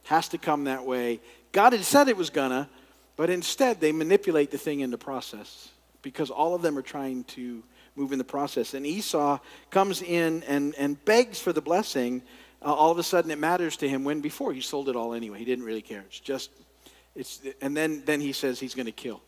has 0.05 0.29
to 0.29 0.39
come 0.39 0.63
that 0.63 0.83
way. 0.83 1.19
God 1.51 1.73
had 1.73 1.83
said 1.83 2.07
it 2.07 2.17
was 2.17 2.31
gonna, 2.31 2.67
but 3.17 3.29
instead 3.29 3.79
they 3.79 3.91
manipulate 3.91 4.49
the 4.49 4.57
thing 4.57 4.79
in 4.79 4.89
the 4.89 4.97
process 4.97 5.69
because 6.01 6.31
all 6.31 6.55
of 6.55 6.63
them 6.63 6.75
are 6.75 6.81
trying 6.81 7.23
to 7.25 7.61
move 7.95 8.11
in 8.11 8.17
the 8.17 8.23
process. 8.23 8.73
And 8.73 8.83
Esau 8.83 9.37
comes 9.69 10.01
in 10.01 10.41
and, 10.47 10.73
and 10.73 11.05
begs 11.05 11.39
for 11.39 11.53
the 11.53 11.61
blessing. 11.61 12.23
Uh, 12.65 12.73
all 12.73 12.89
of 12.89 12.97
a 12.97 13.03
sudden 13.03 13.29
it 13.29 13.37
matters 13.37 13.77
to 13.77 13.87
him 13.87 14.03
when 14.03 14.21
before 14.21 14.53
he 14.53 14.61
sold 14.61 14.89
it 14.89 14.95
all 14.95 15.13
anyway. 15.13 15.37
He 15.37 15.45
didn't 15.45 15.65
really 15.65 15.83
care. 15.83 16.03
It's 16.07 16.19
just, 16.19 16.49
it's, 17.15 17.41
and 17.61 17.77
then, 17.77 18.01
then 18.07 18.21
he 18.21 18.33
says 18.33 18.59
he's 18.59 18.73
to 18.73 18.91
kill 18.91 19.21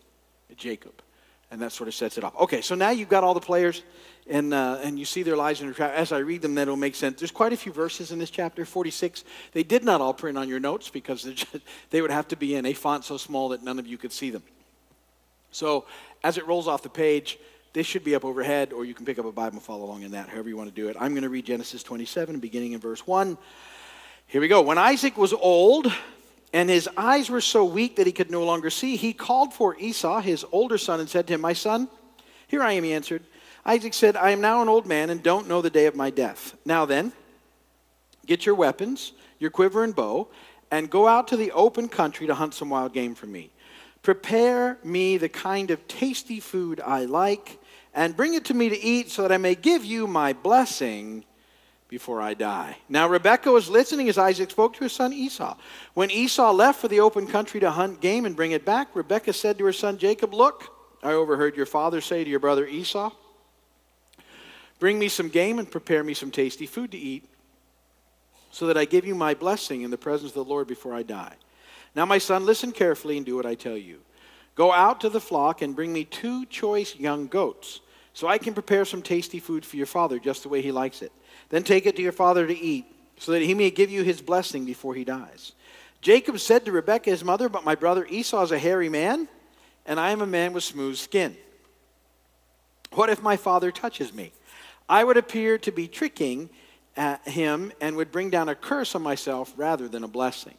Jacob. 0.57 1.03
And 1.51 1.61
that 1.61 1.73
sort 1.73 1.89
of 1.89 1.93
sets 1.93 2.17
it 2.17 2.23
off. 2.23 2.33
Okay, 2.39 2.61
so 2.61 2.75
now 2.75 2.91
you've 2.91 3.09
got 3.09 3.23
all 3.25 3.33
the 3.33 3.41
players 3.41 3.83
and, 4.29 4.53
uh, 4.53 4.79
and 4.81 4.97
you 4.97 5.03
see 5.03 5.21
their 5.21 5.35
lives 5.35 5.61
in 5.61 5.67
a 5.67 5.73
trap. 5.73 5.91
As 5.93 6.13
I 6.13 6.19
read 6.19 6.41
them, 6.41 6.55
that'll 6.55 6.77
make 6.77 6.95
sense. 6.95 7.19
There's 7.19 7.31
quite 7.31 7.51
a 7.51 7.57
few 7.57 7.73
verses 7.73 8.11
in 8.11 8.19
this 8.19 8.29
chapter, 8.29 8.63
46. 8.63 9.25
They 9.51 9.63
did 9.63 9.83
not 9.83 9.99
all 9.99 10.13
print 10.13 10.37
on 10.37 10.47
your 10.47 10.61
notes 10.61 10.89
because 10.89 11.23
just, 11.23 11.47
they 11.89 12.01
would 12.01 12.11
have 12.11 12.29
to 12.29 12.37
be 12.37 12.55
in 12.55 12.65
a 12.65 12.73
font 12.73 13.03
so 13.03 13.17
small 13.17 13.49
that 13.49 13.63
none 13.63 13.79
of 13.79 13.85
you 13.85 13.97
could 13.97 14.13
see 14.13 14.29
them. 14.29 14.43
So 15.51 15.85
as 16.23 16.37
it 16.37 16.47
rolls 16.47 16.67
off 16.67 16.83
the 16.83 16.89
page, 16.89 17.37
this 17.73 17.85
should 17.85 18.03
be 18.03 18.15
up 18.15 18.25
overhead, 18.25 18.73
or 18.73 18.83
you 18.83 18.93
can 18.93 19.05
pick 19.05 19.17
up 19.17 19.25
a 19.25 19.31
Bible 19.31 19.57
and 19.57 19.63
follow 19.63 19.85
along 19.85 20.03
in 20.03 20.11
that, 20.11 20.29
however 20.29 20.49
you 20.49 20.57
want 20.57 20.69
to 20.69 20.75
do 20.75 20.89
it. 20.89 20.97
I'm 20.99 21.11
going 21.11 21.23
to 21.23 21.29
read 21.29 21.45
Genesis 21.45 21.83
27, 21.83 22.39
beginning 22.39 22.73
in 22.73 22.79
verse 22.79 23.07
1. 23.07 23.37
Here 24.27 24.41
we 24.41 24.47
go. 24.47 24.61
When 24.61 24.77
Isaac 24.77 25.17
was 25.17 25.33
old, 25.33 25.91
and 26.53 26.69
his 26.69 26.89
eyes 26.97 27.29
were 27.29 27.41
so 27.41 27.63
weak 27.63 27.95
that 27.95 28.07
he 28.07 28.11
could 28.11 28.29
no 28.29 28.43
longer 28.43 28.69
see, 28.69 28.95
he 28.95 29.13
called 29.13 29.53
for 29.53 29.77
Esau, 29.77 30.19
his 30.19 30.45
older 30.51 30.77
son, 30.77 30.99
and 30.99 31.09
said 31.09 31.27
to 31.27 31.33
him, 31.33 31.41
My 31.41 31.53
son, 31.53 31.87
here 32.47 32.61
I 32.61 32.73
am, 32.73 32.83
he 32.83 32.93
answered. 32.93 33.23
Isaac 33.65 33.93
said, 33.93 34.17
I 34.17 34.31
am 34.31 34.41
now 34.41 34.61
an 34.61 34.69
old 34.69 34.85
man 34.85 35.09
and 35.09 35.23
don't 35.23 35.47
know 35.47 35.61
the 35.61 35.69
day 35.69 35.85
of 35.85 35.95
my 35.95 36.09
death. 36.09 36.57
Now 36.65 36.85
then, 36.85 37.13
get 38.25 38.45
your 38.45 38.55
weapons, 38.55 39.13
your 39.39 39.51
quiver 39.51 39.83
and 39.83 39.95
bow, 39.95 40.27
and 40.71 40.89
go 40.89 41.07
out 41.07 41.27
to 41.29 41.37
the 41.37 41.51
open 41.51 41.87
country 41.87 42.27
to 42.27 42.35
hunt 42.35 42.53
some 42.53 42.69
wild 42.69 42.93
game 42.93 43.15
for 43.15 43.27
me. 43.27 43.51
Prepare 44.01 44.77
me 44.83 45.17
the 45.17 45.29
kind 45.29 45.71
of 45.71 45.87
tasty 45.87 46.39
food 46.39 46.81
I 46.81 47.05
like, 47.05 47.59
and 47.93 48.15
bring 48.15 48.33
it 48.33 48.45
to 48.45 48.53
me 48.53 48.69
to 48.69 48.79
eat 48.79 49.11
so 49.11 49.21
that 49.21 49.31
I 49.31 49.37
may 49.37 49.55
give 49.55 49.85
you 49.85 50.07
my 50.07 50.33
blessing 50.33 51.23
before 51.91 52.21
I 52.21 52.33
die. 52.33 52.77
Now 52.87 53.09
Rebekah 53.09 53.51
was 53.51 53.69
listening 53.69 54.07
as 54.07 54.17
Isaac 54.17 54.49
spoke 54.49 54.73
to 54.75 54.85
his 54.85 54.93
son 54.93 55.11
Esau. 55.11 55.57
When 55.93 56.09
Esau 56.09 56.53
left 56.53 56.79
for 56.79 56.87
the 56.87 57.01
open 57.01 57.27
country 57.27 57.59
to 57.59 57.69
hunt 57.69 57.99
game 57.99 58.25
and 58.25 58.33
bring 58.33 58.51
it 58.51 58.63
back, 58.63 58.95
Rebekah 58.95 59.33
said 59.33 59.57
to 59.57 59.65
her 59.65 59.73
son 59.73 59.97
Jacob, 59.97 60.33
Look, 60.33 60.73
I 61.03 61.11
overheard 61.11 61.57
your 61.57 61.65
father 61.65 61.99
say 61.99 62.23
to 62.23 62.29
your 62.29 62.39
brother 62.39 62.65
Esau, 62.65 63.11
Bring 64.79 64.99
me 64.99 65.09
some 65.09 65.27
game 65.27 65.59
and 65.59 65.69
prepare 65.69 66.01
me 66.01 66.13
some 66.13 66.31
tasty 66.31 66.65
food 66.65 66.91
to 66.93 66.97
eat, 66.97 67.27
so 68.51 68.67
that 68.67 68.77
I 68.77 68.85
give 68.85 69.05
you 69.05 69.13
my 69.13 69.33
blessing 69.33 69.81
in 69.81 69.91
the 69.91 69.97
presence 69.97 70.31
of 70.31 70.35
the 70.35 70.49
Lord 70.49 70.67
before 70.67 70.93
I 70.93 71.03
die. 71.03 71.35
Now, 71.93 72.05
my 72.05 72.19
son, 72.19 72.45
listen 72.45 72.71
carefully 72.71 73.17
and 73.17 73.25
do 73.25 73.35
what 73.35 73.45
I 73.45 73.53
tell 73.53 73.77
you. 73.77 73.99
Go 74.55 74.71
out 74.71 75.01
to 75.01 75.09
the 75.09 75.19
flock 75.19 75.61
and 75.61 75.75
bring 75.75 75.91
me 75.91 76.05
two 76.05 76.45
choice 76.45 76.95
young 76.95 77.27
goats, 77.27 77.81
so 78.13 78.27
I 78.27 78.37
can 78.37 78.53
prepare 78.53 78.85
some 78.85 79.01
tasty 79.01 79.39
food 79.39 79.65
for 79.65 79.77
your 79.77 79.85
father, 79.85 80.19
just 80.19 80.43
the 80.43 80.49
way 80.49 80.61
he 80.61 80.71
likes 80.71 81.01
it. 81.01 81.11
Then 81.49 81.63
take 81.63 81.85
it 81.85 81.95
to 81.95 82.01
your 82.01 82.11
father 82.11 82.45
to 82.45 82.57
eat, 82.57 82.85
so 83.17 83.31
that 83.31 83.41
he 83.41 83.53
may 83.53 83.69
give 83.69 83.91
you 83.91 84.03
his 84.03 84.21
blessing 84.21 84.65
before 84.65 84.95
he 84.95 85.03
dies. 85.03 85.53
Jacob 86.01 86.39
said 86.39 86.65
to 86.65 86.71
Rebekah, 86.71 87.11
his 87.11 87.23
mother, 87.23 87.47
But 87.47 87.63
my 87.63 87.75
brother 87.75 88.05
Esau 88.09 88.41
is 88.41 88.51
a 88.51 88.59
hairy 88.59 88.89
man, 88.89 89.27
and 89.85 89.99
I 89.99 90.11
am 90.11 90.21
a 90.21 90.27
man 90.27 90.53
with 90.53 90.63
smooth 90.63 90.97
skin. 90.97 91.37
What 92.93 93.09
if 93.09 93.21
my 93.21 93.37
father 93.37 93.71
touches 93.71 94.13
me? 94.13 94.33
I 94.89 95.03
would 95.03 95.17
appear 95.17 95.57
to 95.59 95.71
be 95.71 95.87
tricking 95.87 96.49
uh, 96.97 97.17
him 97.25 97.71
and 97.79 97.95
would 97.95 98.11
bring 98.11 98.29
down 98.29 98.49
a 98.49 98.55
curse 98.55 98.95
on 98.95 99.01
myself 99.01 99.53
rather 99.55 99.87
than 99.87 100.03
a 100.03 100.07
blessing. 100.07 100.55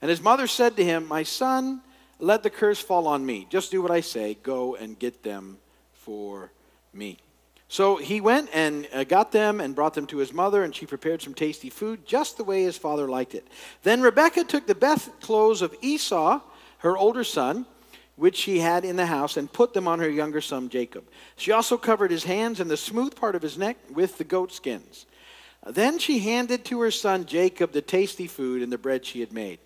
And 0.00 0.10
his 0.10 0.20
mother 0.20 0.46
said 0.46 0.76
to 0.76 0.84
him, 0.84 1.08
My 1.08 1.24
son, 1.24 1.80
let 2.18 2.42
the 2.42 2.50
curse 2.50 2.80
fall 2.80 3.08
on 3.08 3.26
me. 3.26 3.46
Just 3.50 3.70
do 3.70 3.82
what 3.82 3.90
I 3.90 4.00
say. 4.00 4.36
Go 4.42 4.76
and 4.76 4.98
get 4.98 5.22
them 5.22 5.58
for 5.92 6.52
me. 6.96 7.18
So 7.68 7.96
he 7.96 8.20
went 8.20 8.48
and 8.52 8.86
uh, 8.92 9.04
got 9.04 9.32
them 9.32 9.60
and 9.60 9.74
brought 9.74 9.94
them 9.94 10.06
to 10.08 10.18
his 10.18 10.32
mother, 10.32 10.62
and 10.62 10.74
she 10.74 10.86
prepared 10.86 11.20
some 11.20 11.34
tasty 11.34 11.68
food 11.68 12.06
just 12.06 12.36
the 12.36 12.44
way 12.44 12.62
his 12.62 12.78
father 12.78 13.08
liked 13.08 13.34
it. 13.34 13.46
Then 13.82 14.02
Rebekah 14.02 14.44
took 14.44 14.66
the 14.66 14.74
best 14.74 15.20
clothes 15.20 15.62
of 15.62 15.74
Esau, 15.82 16.40
her 16.78 16.96
older 16.96 17.24
son, 17.24 17.66
which 18.14 18.36
she 18.36 18.60
had 18.60 18.84
in 18.84 18.96
the 18.96 19.06
house, 19.06 19.36
and 19.36 19.52
put 19.52 19.74
them 19.74 19.88
on 19.88 19.98
her 19.98 20.08
younger 20.08 20.40
son 20.40 20.68
Jacob. 20.68 21.04
She 21.36 21.52
also 21.52 21.76
covered 21.76 22.10
his 22.10 22.24
hands 22.24 22.60
and 22.60 22.70
the 22.70 22.76
smooth 22.76 23.16
part 23.16 23.34
of 23.34 23.42
his 23.42 23.58
neck 23.58 23.76
with 23.90 24.16
the 24.16 24.24
goat 24.24 24.52
skins. 24.52 25.06
Then 25.66 25.98
she 25.98 26.20
handed 26.20 26.64
to 26.66 26.80
her 26.80 26.92
son 26.92 27.26
Jacob 27.26 27.72
the 27.72 27.82
tasty 27.82 28.28
food 28.28 28.62
and 28.62 28.72
the 28.72 28.78
bread 28.78 29.04
she 29.04 29.20
had 29.20 29.32
made. 29.32 29.58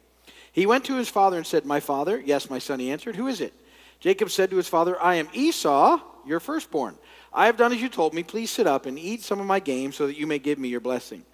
He 0.52 0.66
went 0.66 0.84
to 0.86 0.96
his 0.96 1.08
father 1.08 1.36
and 1.36 1.46
said, 1.46 1.64
My 1.64 1.80
father? 1.80 2.18
Yes, 2.18 2.50
my 2.50 2.58
son, 2.58 2.80
he 2.80 2.90
answered. 2.90 3.16
Who 3.16 3.28
is 3.28 3.40
it? 3.40 3.52
Jacob 4.00 4.30
said 4.30 4.50
to 4.50 4.56
his 4.56 4.66
father, 4.68 5.00
I 5.00 5.16
am 5.16 5.28
Esau, 5.32 6.00
your 6.26 6.40
firstborn. 6.40 6.96
I 7.32 7.46
have 7.46 7.56
done 7.56 7.72
as 7.72 7.80
you 7.80 7.88
told 7.88 8.14
me. 8.14 8.22
Please 8.22 8.50
sit 8.50 8.66
up 8.66 8.86
and 8.86 8.98
eat 8.98 9.22
some 9.22 9.40
of 9.40 9.46
my 9.46 9.60
game 9.60 9.92
so 9.92 10.06
that 10.06 10.18
you 10.18 10.26
may 10.26 10.38
give 10.38 10.58
me 10.58 10.68
your 10.68 10.80
blessing. 10.80 11.24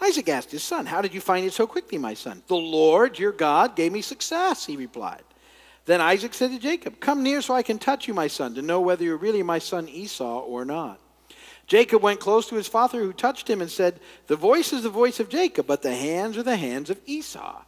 Isaac 0.00 0.28
asked 0.28 0.50
his 0.50 0.62
son, 0.62 0.86
How 0.86 1.00
did 1.00 1.14
you 1.14 1.20
find 1.20 1.46
it 1.46 1.52
so 1.52 1.66
quickly, 1.66 1.98
my 1.98 2.14
son? 2.14 2.42
The 2.48 2.56
Lord, 2.56 3.18
your 3.18 3.32
God, 3.32 3.76
gave 3.76 3.92
me 3.92 4.02
success, 4.02 4.66
he 4.66 4.76
replied. 4.76 5.22
Then 5.84 6.00
Isaac 6.00 6.34
said 6.34 6.50
to 6.50 6.58
Jacob, 6.58 7.00
Come 7.00 7.22
near 7.22 7.42
so 7.42 7.54
I 7.54 7.62
can 7.62 7.78
touch 7.78 8.08
you, 8.08 8.14
my 8.14 8.28
son, 8.28 8.54
to 8.54 8.62
know 8.62 8.80
whether 8.80 9.04
you're 9.04 9.16
really 9.16 9.42
my 9.42 9.58
son 9.58 9.88
Esau 9.88 10.40
or 10.40 10.64
not. 10.64 10.98
Jacob 11.66 12.02
went 12.02 12.20
close 12.20 12.48
to 12.48 12.56
his 12.56 12.68
father, 12.68 13.00
who 13.00 13.12
touched 13.12 13.48
him 13.48 13.60
and 13.60 13.70
said, 13.70 14.00
The 14.26 14.36
voice 14.36 14.72
is 14.72 14.82
the 14.82 14.90
voice 14.90 15.20
of 15.20 15.28
Jacob, 15.28 15.66
but 15.66 15.82
the 15.82 15.94
hands 15.94 16.36
are 16.36 16.42
the 16.42 16.56
hands 16.56 16.90
of 16.90 17.00
Esau. 17.06 17.62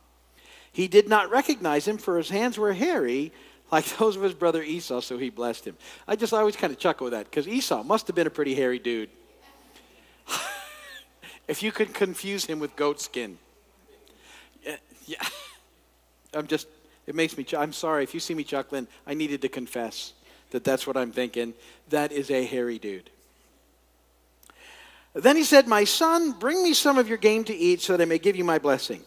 He 0.73 0.89
did 0.89 1.09
not 1.09 1.31
recognize 1.31 1.87
him, 1.87 1.99
for 1.99 2.19
his 2.19 2.31
hands 2.31 2.59
were 2.59 2.73
hairy, 2.73 3.33
like 3.75 3.85
those 3.99 4.15
of 4.15 4.23
his 4.23 4.35
brother 4.35 4.63
Esau, 4.63 5.01
so 5.01 5.19
he 5.19 5.31
blessed 5.31 5.67
him. 5.67 5.77
I 6.07 6.15
just 6.15 6.33
always 6.33 6.55
kind 6.55 6.73
of 6.73 6.79
chuckle 6.79 7.07
with 7.07 7.13
that, 7.13 7.25
because 7.25 7.49
Esau 7.49 7.83
must 7.83 8.07
have 8.07 8.15
been 8.15 8.29
a 8.29 8.31
pretty 8.31 8.55
hairy 8.55 8.79
dude. 8.79 9.11
if 11.49 11.61
you 11.61 11.73
could 11.73 11.93
confuse 11.93 12.45
him 12.45 12.61
with 12.61 12.77
goat 12.77 13.01
skin. 13.01 13.37
Yeah, 14.65 14.77
yeah. 15.07 15.27
I'm 16.35 16.47
just, 16.47 16.69
it 17.09 17.17
makes 17.17 17.37
me, 17.37 17.43
ch- 17.43 17.55
I'm 17.55 17.73
sorry. 17.73 18.05
If 18.05 18.15
you 18.15 18.21
see 18.21 18.35
me 18.35 18.45
chuckling, 18.45 18.87
I 19.09 19.15
needed 19.15 19.43
to 19.43 19.49
confess 19.49 20.13
that 20.51 20.63
that's 20.63 20.87
what 20.87 20.97
I'm 20.97 21.11
thinking. 21.11 21.53
That 21.89 22.13
is 22.13 22.31
a 22.31 22.45
hairy 22.45 22.79
dude. 22.79 23.11
Then 25.15 25.37
he 25.37 25.43
said, 25.43 25.67
My 25.67 25.83
son, 25.83 26.33
bring 26.33 26.63
me 26.63 26.75
some 26.75 26.97
of 26.97 27.09
your 27.09 27.19
game 27.19 27.43
to 27.45 27.55
eat 27.55 27.81
so 27.81 27.97
that 27.97 28.03
I 28.03 28.07
may 28.07 28.19
give 28.19 28.37
you 28.37 28.45
my 28.45 28.59
blessing. 28.61 29.03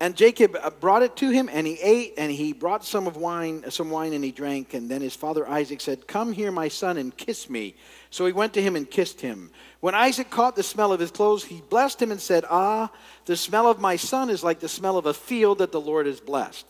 And 0.00 0.14
Jacob 0.14 0.56
uh, 0.62 0.70
brought 0.70 1.02
it 1.02 1.16
to 1.16 1.30
him, 1.30 1.48
and 1.52 1.66
he 1.66 1.74
ate, 1.80 2.14
and 2.16 2.30
he 2.30 2.52
brought 2.52 2.84
some 2.84 3.08
of 3.08 3.16
wine, 3.16 3.68
some 3.68 3.90
wine, 3.90 4.12
and 4.12 4.22
he 4.22 4.30
drank. 4.30 4.72
And 4.72 4.88
then 4.88 5.00
his 5.00 5.16
father 5.16 5.48
Isaac 5.48 5.80
said, 5.80 6.06
"Come 6.06 6.32
here, 6.32 6.52
my 6.52 6.68
son, 6.68 6.96
and 6.96 7.16
kiss 7.16 7.50
me." 7.50 7.74
So 8.10 8.24
he 8.24 8.32
went 8.32 8.52
to 8.54 8.62
him 8.62 8.76
and 8.76 8.88
kissed 8.88 9.20
him. 9.20 9.50
When 9.80 9.96
Isaac 9.96 10.30
caught 10.30 10.54
the 10.54 10.62
smell 10.62 10.92
of 10.92 11.00
his 11.00 11.10
clothes, 11.10 11.44
he 11.44 11.62
blessed 11.68 12.00
him 12.00 12.12
and 12.12 12.20
said, 12.20 12.44
"Ah, 12.48 12.90
the 13.24 13.36
smell 13.36 13.68
of 13.68 13.80
my 13.80 13.96
son 13.96 14.30
is 14.30 14.44
like 14.44 14.60
the 14.60 14.68
smell 14.68 14.98
of 14.98 15.06
a 15.06 15.14
field 15.14 15.58
that 15.58 15.72
the 15.72 15.80
Lord 15.80 16.06
has 16.06 16.20
blessed." 16.20 16.64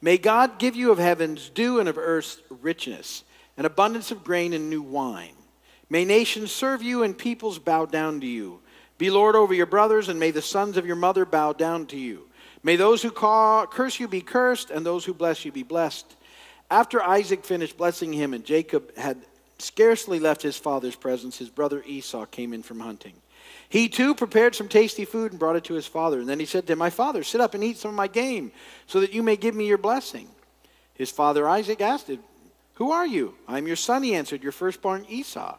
May 0.00 0.16
God 0.18 0.58
give 0.58 0.76
you 0.76 0.92
of 0.92 0.98
heaven's 0.98 1.48
dew 1.48 1.80
and 1.80 1.88
of 1.88 1.98
earth's 1.98 2.38
richness, 2.48 3.24
an 3.56 3.64
abundance 3.64 4.10
of 4.10 4.24
grain 4.24 4.52
and 4.52 4.70
new 4.70 4.82
wine. 4.82 5.34
May 5.90 6.04
nations 6.04 6.52
serve 6.52 6.82
you 6.82 7.02
and 7.02 7.18
peoples 7.18 7.58
bow 7.58 7.86
down 7.86 8.20
to 8.20 8.26
you. 8.26 8.60
Be 8.98 9.10
Lord 9.10 9.34
over 9.34 9.52
your 9.52 9.66
brothers, 9.66 10.08
and 10.08 10.18
may 10.18 10.30
the 10.30 10.42
sons 10.42 10.76
of 10.76 10.86
your 10.86 10.96
mother 10.96 11.24
bow 11.24 11.52
down 11.52 11.86
to 11.86 11.96
you. 11.96 12.28
May 12.62 12.76
those 12.76 13.02
who 13.02 13.10
call, 13.10 13.66
curse 13.66 13.98
you 13.98 14.06
be 14.06 14.20
cursed, 14.20 14.70
and 14.70 14.86
those 14.86 15.04
who 15.04 15.14
bless 15.14 15.44
you 15.44 15.52
be 15.52 15.64
blessed. 15.64 16.06
After 16.70 17.02
Isaac 17.02 17.44
finished 17.44 17.76
blessing 17.76 18.12
him, 18.12 18.32
and 18.34 18.44
Jacob 18.44 18.96
had 18.96 19.18
scarcely 19.58 20.20
left 20.20 20.42
his 20.42 20.56
father's 20.56 20.96
presence, 20.96 21.38
his 21.38 21.50
brother 21.50 21.82
Esau 21.86 22.24
came 22.26 22.52
in 22.52 22.62
from 22.62 22.80
hunting. 22.80 23.14
He 23.68 23.88
too 23.88 24.14
prepared 24.14 24.54
some 24.54 24.68
tasty 24.68 25.04
food 25.04 25.32
and 25.32 25.38
brought 25.38 25.56
it 25.56 25.64
to 25.64 25.74
his 25.74 25.86
father. 25.86 26.20
And 26.20 26.28
then 26.28 26.38
he 26.38 26.46
said 26.46 26.66
to 26.66 26.74
him, 26.74 26.78
My 26.78 26.90
father, 26.90 27.22
sit 27.22 27.40
up 27.40 27.54
and 27.54 27.64
eat 27.64 27.78
some 27.78 27.90
of 27.90 27.94
my 27.94 28.06
game, 28.06 28.52
so 28.86 29.00
that 29.00 29.12
you 29.12 29.22
may 29.22 29.36
give 29.36 29.54
me 29.54 29.66
your 29.66 29.78
blessing. 29.78 30.28
His 30.94 31.10
father 31.10 31.48
Isaac 31.48 31.80
asked 31.80 32.08
him, 32.08 32.20
Who 32.74 32.92
are 32.92 33.06
you? 33.06 33.34
I 33.48 33.58
am 33.58 33.66
your 33.66 33.76
son, 33.76 34.02
he 34.02 34.14
answered, 34.14 34.42
your 34.42 34.52
firstborn 34.52 35.04
Esau. 35.08 35.56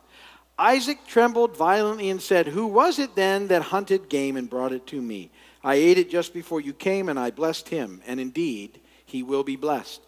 Isaac 0.58 1.00
trembled 1.08 1.58
violently 1.58 2.10
and 2.10 2.22
said, 2.22 2.48
Who 2.48 2.68
was 2.68 3.00
it 3.00 3.16
then 3.16 3.48
that 3.48 3.64
hunted 3.64 4.10
game 4.10 4.38
and 4.38 4.50
brought 4.50 4.72
it 4.72 4.86
to 4.88 5.02
me? 5.02 5.32
I 5.64 5.76
ate 5.76 5.98
it 5.98 6.10
just 6.10 6.34
before 6.34 6.60
you 6.60 6.74
came, 6.74 7.08
and 7.08 7.20
I 7.20 7.32
blessed 7.32 7.70
him, 7.70 8.02
and 8.06 8.20
indeed 8.20 8.82
he 9.06 9.24
will 9.24 9.44
be 9.44 9.56
blessed. 9.56 10.02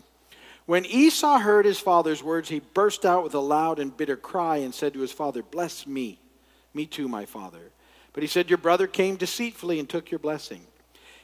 When 0.66 0.86
Esau 0.86 1.40
heard 1.40 1.66
his 1.66 1.80
father's 1.80 2.24
words, 2.24 2.50
he 2.50 2.60
burst 2.60 3.06
out 3.06 3.24
with 3.24 3.36
a 3.36 3.40
loud 3.40 3.80
and 3.80 3.96
bitter 3.96 4.18
cry 4.18 4.58
and 4.58 4.74
said 4.74 4.94
to 4.94 5.00
his 5.00 5.12
father, 5.12 5.44
Bless 5.44 5.86
me, 5.86 6.20
me 6.74 6.86
too, 6.86 7.08
my 7.08 7.26
father. 7.26 7.72
But 8.14 8.24
he 8.24 8.28
said, 8.28 8.50
Your 8.50 8.58
brother 8.58 8.88
came 8.88 9.16
deceitfully 9.16 9.80
and 9.80 9.88
took 9.88 10.12
your 10.12 10.20
blessing. 10.20 10.62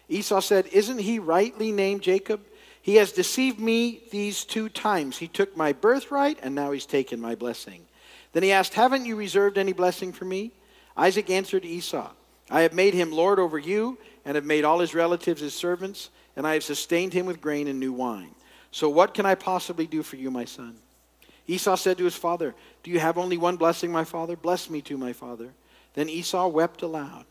Esau 0.07 0.39
said, 0.41 0.67
Isn't 0.67 0.99
he 0.99 1.19
rightly 1.19 1.71
named 1.71 2.01
Jacob? 2.01 2.41
He 2.81 2.95
has 2.95 3.11
deceived 3.11 3.59
me 3.59 4.01
these 4.11 4.43
two 4.43 4.69
times. 4.69 5.17
He 5.17 5.27
took 5.27 5.57
my 5.57 5.73
birthright, 5.73 6.39
and 6.41 6.53
now 6.55 6.71
he's 6.71 6.85
taken 6.85 7.19
my 7.19 7.35
blessing. 7.35 7.85
Then 8.33 8.43
he 8.43 8.51
asked, 8.51 8.75
Haven't 8.75 9.05
you 9.05 9.15
reserved 9.15 9.57
any 9.57 9.73
blessing 9.73 10.13
for 10.13 10.25
me? 10.25 10.51
Isaac 10.95 11.29
answered 11.29 11.65
Esau, 11.65 12.11
I 12.49 12.61
have 12.61 12.73
made 12.73 12.93
him 12.93 13.11
lord 13.11 13.39
over 13.39 13.57
you 13.57 13.97
and 14.25 14.35
have 14.35 14.45
made 14.45 14.63
all 14.63 14.79
his 14.79 14.93
relatives 14.93 15.41
his 15.41 15.53
servants, 15.53 16.09
and 16.35 16.45
I 16.45 16.53
have 16.53 16.63
sustained 16.63 17.13
him 17.13 17.25
with 17.25 17.41
grain 17.41 17.67
and 17.67 17.79
new 17.79 17.93
wine. 17.93 18.35
So 18.71 18.89
what 18.89 19.13
can 19.13 19.25
I 19.25 19.35
possibly 19.35 19.87
do 19.87 20.03
for 20.03 20.15
you, 20.15 20.31
my 20.31 20.45
son? 20.45 20.75
Esau 21.47 21.75
said 21.75 21.97
to 21.97 22.05
his 22.05 22.15
father, 22.15 22.55
Do 22.83 22.91
you 22.91 22.99
have 22.99 23.17
only 23.17 23.37
one 23.37 23.57
blessing, 23.57 23.91
my 23.91 24.03
father? 24.03 24.35
Bless 24.35 24.69
me 24.69 24.81
too, 24.81 24.97
my 24.97 25.13
father. 25.13 25.49
Then 25.93 26.07
Esau 26.07 26.47
wept 26.47 26.81
aloud. 26.81 27.25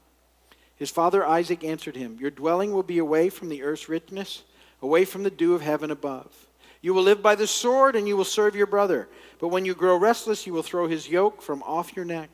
His 0.77 0.91
father 0.91 1.27
Isaac 1.27 1.65
answered 1.65 1.97
him, 1.97 2.19
Your 2.21 2.31
dwelling 2.31 2.73
will 2.73 2.83
be 2.83 2.99
away 2.99 3.31
from 3.31 3.49
the 3.49 3.63
earth's 3.63 3.89
richness, 3.89 4.43
away 4.83 5.05
from 5.05 5.23
the 5.23 5.31
dew 5.31 5.55
of 5.55 5.63
heaven 5.63 5.91
above. 5.91 6.47
You 6.83 6.95
will 6.95 7.03
live 7.03 7.23
by 7.23 7.35
the 7.35 7.47
sword, 7.47 7.97
and 7.97 8.09
you 8.09 8.17
will 8.17 8.25
serve 8.25 8.57
your 8.57 8.67
brother. 8.67 9.09
But 9.39 9.49
when 9.49 9.65
you 9.65 9.75
grow 9.75 9.97
restless, 9.97 10.47
you 10.47 10.53
will 10.53 10.63
throw 10.63 10.89
his 10.89 11.09
yoke 11.09 11.43
from 11.43 11.63
off 11.65 11.95
your 11.95 12.07
neck. 12.07 12.31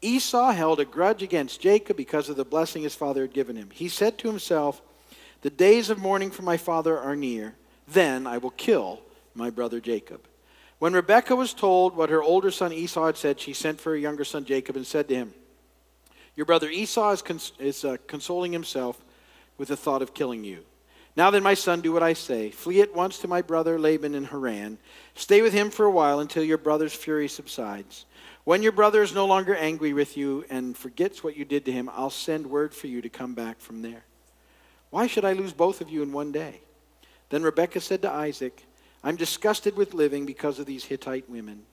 Esau 0.00 0.52
held 0.52 0.80
a 0.80 0.84
grudge 0.84 1.22
against 1.22 1.60
Jacob 1.60 1.96
because 1.96 2.28
of 2.28 2.36
the 2.36 2.44
blessing 2.44 2.82
his 2.82 2.94
father 2.94 3.22
had 3.22 3.32
given 3.32 3.56
him. 3.56 3.70
He 3.72 3.88
said 3.88 4.18
to 4.18 4.28
himself, 4.28 4.80
The 5.42 5.50
days 5.50 5.90
of 5.90 5.98
mourning 5.98 6.30
for 6.30 6.42
my 6.42 6.56
father 6.56 6.98
are 6.98 7.16
near. 7.16 7.56
Then 7.86 8.26
I 8.26 8.38
will 8.38 8.50
kill 8.50 9.00
my 9.34 9.50
brother 9.50 9.80
Jacob. 9.80 10.20
When 10.78 10.92
Rebekah 10.92 11.34
was 11.34 11.52
told 11.52 11.96
what 11.96 12.10
her 12.10 12.22
older 12.22 12.50
son 12.50 12.72
Esau 12.72 13.06
had 13.06 13.16
said, 13.16 13.40
she 13.40 13.52
sent 13.52 13.80
for 13.80 13.90
her 13.90 13.96
younger 13.96 14.24
son 14.24 14.44
Jacob 14.44 14.76
and 14.76 14.86
said 14.86 15.08
to 15.08 15.14
him, 15.14 15.34
Your 16.36 16.46
brother 16.46 16.68
Esau 16.70 17.10
is, 17.10 17.22
cons- 17.22 17.52
is 17.58 17.84
uh, 17.84 17.96
consoling 18.06 18.52
himself 18.52 19.02
with 19.56 19.68
the 19.68 19.76
thought 19.76 20.02
of 20.02 20.14
killing 20.14 20.44
you. 20.44 20.64
Now 21.16 21.32
then, 21.32 21.42
my 21.42 21.54
son, 21.54 21.80
do 21.80 21.92
what 21.92 22.04
I 22.04 22.12
say. 22.12 22.50
Flee 22.52 22.80
at 22.80 22.94
once 22.94 23.18
to 23.18 23.28
my 23.28 23.42
brother 23.42 23.76
Laban 23.76 24.14
in 24.14 24.22
Haran. 24.22 24.78
Stay 25.16 25.42
with 25.42 25.52
him 25.52 25.70
for 25.70 25.84
a 25.84 25.90
while 25.90 26.20
until 26.20 26.44
your 26.44 26.58
brother's 26.58 26.94
fury 26.94 27.26
subsides. 27.26 28.04
When 28.48 28.62
your 28.62 28.72
brother 28.72 29.02
is 29.02 29.12
no 29.12 29.26
longer 29.26 29.54
angry 29.54 29.92
with 29.92 30.16
you 30.16 30.42
and 30.48 30.74
forgets 30.74 31.22
what 31.22 31.36
you 31.36 31.44
did 31.44 31.66
to 31.66 31.70
him, 31.70 31.90
I'll 31.92 32.08
send 32.08 32.46
word 32.46 32.72
for 32.72 32.86
you 32.86 33.02
to 33.02 33.10
come 33.10 33.34
back 33.34 33.60
from 33.60 33.82
there. 33.82 34.04
Why 34.88 35.06
should 35.06 35.26
I 35.26 35.34
lose 35.34 35.52
both 35.52 35.82
of 35.82 35.90
you 35.90 36.02
in 36.02 36.12
one 36.12 36.32
day? 36.32 36.62
Then 37.28 37.42
Rebekah 37.42 37.82
said 37.82 38.00
to 38.00 38.10
Isaac, 38.10 38.64
I'm 39.04 39.16
disgusted 39.16 39.76
with 39.76 39.92
living 39.92 40.24
because 40.24 40.58
of 40.58 40.64
these 40.64 40.86
Hittite 40.86 41.28
women. 41.28 41.64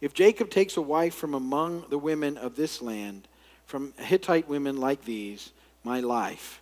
If 0.00 0.12
Jacob 0.12 0.50
takes 0.50 0.76
a 0.76 0.82
wife 0.82 1.14
from 1.14 1.34
among 1.34 1.84
the 1.88 1.98
women 1.98 2.36
of 2.36 2.56
this 2.56 2.82
land, 2.82 3.28
from 3.66 3.94
Hittite 3.96 4.48
women 4.48 4.78
like 4.78 5.04
these, 5.04 5.52
my 5.84 6.00
life 6.00 6.60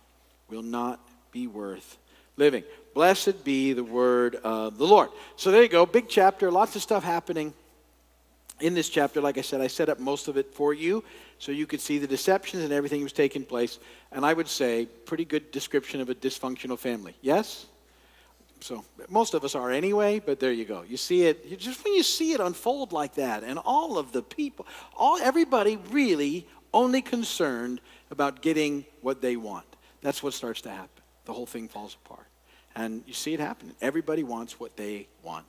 will 0.51 0.61
not 0.61 0.99
be 1.31 1.47
worth 1.47 1.97
living. 2.37 2.63
Blessed 2.93 3.43
be 3.43 3.73
the 3.73 3.83
word 3.83 4.35
of 4.35 4.77
the 4.77 4.85
Lord. 4.85 5.09
So 5.35 5.49
there 5.49 5.63
you 5.63 5.67
go, 5.67 5.87
big 5.87 6.09
chapter, 6.09 6.51
lots 6.51 6.75
of 6.75 6.83
stuff 6.83 7.03
happening 7.03 7.55
in 8.63 8.73
this 8.73 8.87
chapter, 8.87 9.19
like 9.19 9.37
I 9.37 9.41
said, 9.41 9.59
I 9.59 9.67
set 9.67 9.89
up 9.89 9.99
most 9.99 10.29
of 10.29 10.37
it 10.37 10.53
for 10.53 10.73
you 10.73 11.03
so 11.37 11.51
you 11.51 11.67
could 11.67 11.81
see 11.81 11.97
the 11.97 12.07
deceptions 12.07 12.63
and 12.63 12.71
everything 12.71 13.01
that 13.01 13.05
was 13.05 13.13
taking 13.13 13.43
place. 13.43 13.77
And 14.13 14.25
I 14.25 14.33
would 14.33 14.47
say, 14.47 14.85
pretty 14.85 15.25
good 15.25 15.51
description 15.51 15.99
of 15.99 16.09
a 16.09 16.15
dysfunctional 16.15 16.79
family. 16.79 17.13
Yes? 17.21 17.65
So 18.61 18.85
most 19.09 19.33
of 19.33 19.43
us 19.43 19.53
are 19.53 19.69
anyway, 19.69 20.19
but 20.25 20.39
there 20.39 20.53
you 20.53 20.63
go. 20.63 20.83
You 20.87 20.95
see 20.95 21.23
it, 21.23 21.59
just 21.59 21.83
when 21.83 21.93
you 21.93 22.03
see 22.03 22.31
it 22.31 22.39
unfold 22.39 22.93
like 22.93 23.15
that, 23.15 23.43
and 23.43 23.59
all 23.59 23.97
of 23.97 24.13
the 24.13 24.21
people, 24.21 24.65
all 24.95 25.17
everybody 25.17 25.77
really 25.89 26.47
only 26.73 27.01
concerned 27.01 27.81
about 28.11 28.41
getting 28.41 28.85
what 29.01 29.21
they 29.21 29.35
want. 29.35 29.65
That's 30.01 30.23
what 30.23 30.33
starts 30.33 30.61
to 30.61 30.69
happen. 30.69 31.03
The 31.25 31.33
whole 31.33 31.45
thing 31.45 31.67
falls 31.67 31.97
apart. 32.05 32.27
And 32.77 33.03
you 33.05 33.13
see 33.13 33.33
it 33.33 33.41
happening. 33.41 33.75
Everybody 33.81 34.23
wants 34.23 34.57
what 34.57 34.77
they 34.77 35.07
want. 35.21 35.45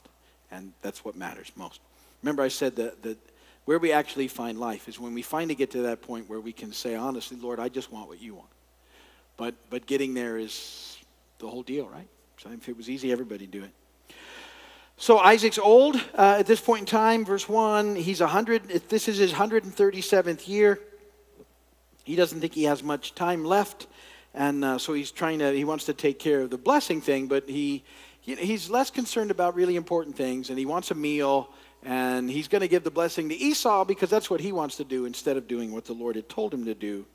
And 0.50 0.72
that's 0.82 1.04
what 1.04 1.14
matters 1.16 1.52
most. 1.54 1.80
Remember, 2.24 2.42
I 2.42 2.48
said 2.48 2.76
that, 2.76 3.02
that 3.02 3.18
where 3.66 3.78
we 3.78 3.92
actually 3.92 4.28
find 4.28 4.58
life 4.58 4.88
is 4.88 4.98
when 4.98 5.12
we 5.12 5.20
finally 5.20 5.54
get 5.54 5.70
to 5.72 5.82
that 5.82 6.00
point 6.00 6.26
where 6.26 6.40
we 6.40 6.54
can 6.54 6.72
say, 6.72 6.94
honestly, 6.94 7.36
Lord, 7.36 7.60
I 7.60 7.68
just 7.68 7.92
want 7.92 8.08
what 8.08 8.18
you 8.18 8.34
want. 8.34 8.48
But, 9.36 9.54
but 9.68 9.84
getting 9.84 10.14
there 10.14 10.38
is 10.38 10.96
the 11.38 11.46
whole 11.46 11.62
deal, 11.62 11.86
right? 11.86 12.08
So 12.38 12.48
if 12.50 12.66
it 12.66 12.78
was 12.78 12.88
easy, 12.88 13.12
everybody'd 13.12 13.50
do 13.50 13.62
it. 13.62 13.70
So 14.96 15.18
Isaac's 15.18 15.58
old 15.58 15.96
uh, 16.14 16.36
at 16.38 16.46
this 16.46 16.62
point 16.62 16.80
in 16.80 16.86
time. 16.86 17.26
Verse 17.26 17.46
1, 17.46 17.94
he's 17.96 18.22
100, 18.22 18.68
this 18.88 19.06
is 19.06 19.18
his 19.18 19.34
137th 19.34 20.48
year. 20.48 20.80
He 22.04 22.16
doesn't 22.16 22.40
think 22.40 22.54
he 22.54 22.64
has 22.64 22.82
much 22.82 23.14
time 23.14 23.44
left. 23.44 23.86
And 24.32 24.64
uh, 24.64 24.78
so 24.78 24.94
he's 24.94 25.10
trying 25.10 25.40
to, 25.40 25.52
he 25.52 25.64
wants 25.64 25.84
to 25.84 25.92
take 25.92 26.18
care 26.18 26.40
of 26.40 26.48
the 26.48 26.56
blessing 26.56 27.02
thing, 27.02 27.26
but 27.26 27.50
he, 27.50 27.84
he's 28.22 28.70
less 28.70 28.90
concerned 28.90 29.30
about 29.30 29.54
really 29.54 29.76
important 29.76 30.16
things. 30.16 30.48
And 30.48 30.58
he 30.58 30.64
wants 30.64 30.90
a 30.90 30.94
meal 30.94 31.50
and 31.84 32.30
he's 32.30 32.48
going 32.48 32.62
to 32.62 32.68
give 32.68 32.82
the 32.84 32.90
blessing 32.90 33.28
to 33.28 33.34
Esau 33.34 33.84
because 33.84 34.10
that's 34.10 34.30
what 34.30 34.40
he 34.40 34.52
wants 34.52 34.76
to 34.76 34.84
do 34.84 35.04
instead 35.04 35.36
of 35.36 35.46
doing 35.46 35.72
what 35.72 35.84
the 35.84 35.92
Lord 35.92 36.16
had 36.16 36.28
told 36.28 36.52
him 36.52 36.64
to 36.64 36.74
do. 36.74 37.06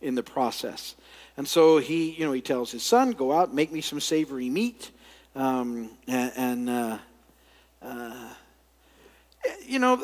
in 0.00 0.14
the 0.14 0.22
process. 0.22 0.94
And 1.36 1.46
so 1.46 1.78
he, 1.78 2.10
you 2.10 2.24
know, 2.24 2.32
he 2.32 2.40
tells 2.40 2.70
his 2.70 2.82
son, 2.82 3.12
"Go 3.12 3.32
out, 3.32 3.54
make 3.54 3.72
me 3.72 3.80
some 3.80 4.00
savory 4.00 4.50
meat," 4.50 4.90
um, 5.34 5.90
and, 6.06 6.32
and 6.36 6.70
uh, 6.70 6.98
uh, 7.82 8.28
you 9.64 9.78
know, 9.78 10.02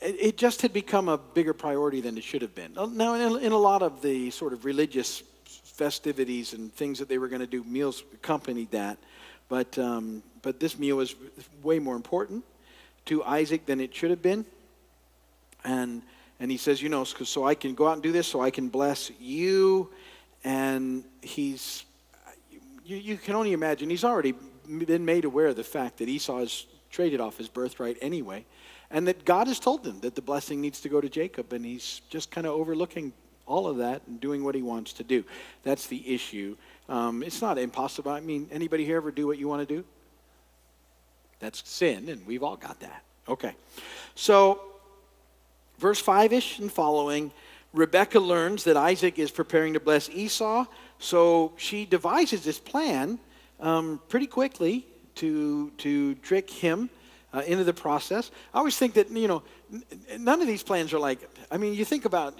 it 0.00 0.36
just 0.36 0.62
had 0.62 0.72
become 0.72 1.08
a 1.08 1.18
bigger 1.18 1.52
priority 1.52 2.00
than 2.00 2.16
it 2.16 2.24
should 2.24 2.42
have 2.42 2.54
been. 2.54 2.74
Now, 2.74 3.14
in 3.14 3.52
a 3.52 3.58
lot 3.58 3.82
of 3.82 4.02
the 4.02 4.30
sort 4.30 4.52
of 4.52 4.64
religious 4.64 5.22
festivities 5.44 6.52
and 6.52 6.72
things 6.72 6.98
that 6.98 7.08
they 7.08 7.18
were 7.18 7.28
going 7.28 7.40
to 7.40 7.46
do, 7.46 7.64
meals 7.64 8.02
accompanied 8.14 8.70
that. 8.70 8.98
But, 9.48 9.78
um, 9.78 10.22
but 10.42 10.60
this 10.60 10.78
meal 10.78 10.96
was 10.96 11.14
way 11.62 11.78
more 11.78 11.96
important 11.96 12.44
to 13.06 13.24
Isaac 13.24 13.66
than 13.66 13.80
it 13.80 13.94
should 13.94 14.10
have 14.10 14.22
been. 14.22 14.44
And, 15.64 16.02
and 16.38 16.50
he 16.50 16.56
says, 16.56 16.80
you 16.82 16.88
know, 16.88 17.04
so 17.04 17.44
I 17.44 17.54
can 17.54 17.74
go 17.74 17.88
out 17.88 17.94
and 17.94 18.02
do 18.02 18.12
this, 18.12 18.26
so 18.26 18.40
I 18.40 18.50
can 18.50 18.68
bless 18.68 19.10
you. 19.18 19.90
And 20.44 21.04
he's, 21.22 21.84
you, 22.84 22.96
you 22.96 23.16
can 23.16 23.34
only 23.34 23.52
imagine, 23.52 23.90
he's 23.90 24.04
already 24.04 24.34
been 24.68 25.04
made 25.04 25.24
aware 25.24 25.48
of 25.48 25.56
the 25.56 25.64
fact 25.64 25.98
that 25.98 26.08
Esau 26.08 26.38
has 26.38 26.66
traded 26.90 27.20
off 27.20 27.36
his 27.36 27.48
birthright 27.48 27.96
anyway. 28.00 28.44
And 28.90 29.08
that 29.08 29.24
God 29.24 29.48
has 29.48 29.58
told 29.58 29.84
him 29.84 29.98
that 30.00 30.14
the 30.14 30.22
blessing 30.22 30.60
needs 30.60 30.80
to 30.82 30.88
go 30.88 31.00
to 31.00 31.08
Jacob, 31.08 31.52
and 31.52 31.64
he's 31.64 32.02
just 32.08 32.30
kind 32.30 32.46
of 32.46 32.52
overlooking 32.52 33.12
all 33.44 33.66
of 33.66 33.78
that 33.78 34.02
and 34.06 34.20
doing 34.20 34.44
what 34.44 34.54
he 34.54 34.62
wants 34.62 34.92
to 34.94 35.04
do. 35.04 35.24
That's 35.64 35.86
the 35.88 36.14
issue. 36.14 36.56
Um, 36.88 37.22
it's 37.22 37.42
not 37.42 37.58
impossible. 37.58 38.12
I 38.12 38.20
mean, 38.20 38.48
anybody 38.52 38.84
here 38.84 38.98
ever 38.98 39.10
do 39.10 39.26
what 39.26 39.38
you 39.38 39.48
want 39.48 39.66
to 39.66 39.74
do? 39.74 39.84
That's 41.38 41.68
sin, 41.68 42.08
and 42.08 42.26
we've 42.26 42.42
all 42.42 42.56
got 42.56 42.80
that. 42.80 43.02
Okay. 43.28 43.54
So, 44.14 44.60
verse 45.78 46.00
5 46.00 46.32
ish 46.32 46.58
and 46.58 46.72
following, 46.72 47.30
Rebecca 47.72 48.18
learns 48.18 48.64
that 48.64 48.76
Isaac 48.76 49.18
is 49.18 49.30
preparing 49.30 49.74
to 49.74 49.80
bless 49.80 50.08
Esau. 50.08 50.64
So 50.98 51.52
she 51.56 51.84
devises 51.84 52.42
this 52.42 52.58
plan 52.58 53.18
um, 53.60 54.00
pretty 54.08 54.26
quickly 54.26 54.86
to, 55.16 55.70
to 55.78 56.14
trick 56.16 56.48
him 56.48 56.88
uh, 57.34 57.42
into 57.46 57.64
the 57.64 57.74
process. 57.74 58.30
I 58.54 58.58
always 58.58 58.78
think 58.78 58.94
that, 58.94 59.10
you 59.10 59.28
know, 59.28 59.42
none 60.18 60.40
of 60.40 60.46
these 60.46 60.62
plans 60.62 60.94
are 60.94 60.98
like, 60.98 61.18
I 61.50 61.58
mean, 61.58 61.74
you 61.74 61.84
think 61.84 62.06
about 62.06 62.38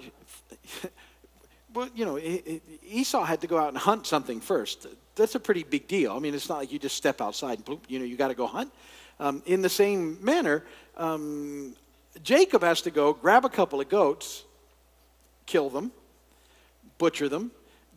well, 1.73 1.89
you 1.93 2.05
know, 2.05 2.17
Esau 2.83 3.23
had 3.23 3.41
to 3.41 3.47
go 3.47 3.57
out 3.57 3.69
and 3.69 3.77
hunt 3.77 4.07
something 4.07 4.41
first. 4.41 4.87
That's 5.17 5.35
a 5.35 5.39
pretty 5.39 5.63
big 5.63 5.87
deal. 5.87 6.13
I 6.13 6.19
mean, 6.19 6.33
it's 6.33 6.47
not 6.47 6.59
like 6.59 6.71
you 6.71 6.79
just 6.79 6.95
step 6.95 7.21
outside 7.21 7.57
and 7.57 7.65
boom, 7.65 7.81
you 7.87 7.99
know, 7.99 8.05
you 8.05 8.15
got 8.15 8.29
to 8.29 8.35
go 8.35 8.47
hunt. 8.47 8.71
Um, 9.19 9.41
in 9.45 9.61
the 9.61 9.69
same 9.69 10.23
manner, 10.23 10.63
um, 10.95 11.75
Jacob 12.23 12.61
has 12.61 12.81
to 12.81 12.91
go 12.91 13.13
grab 13.13 13.43
a 13.43 13.49
couple 13.49 13.81
of 13.81 13.89
goats, 13.89 14.43
kill 15.45 15.69
them, 15.69 15.91
butcher 16.97 17.27
them, 17.27 17.51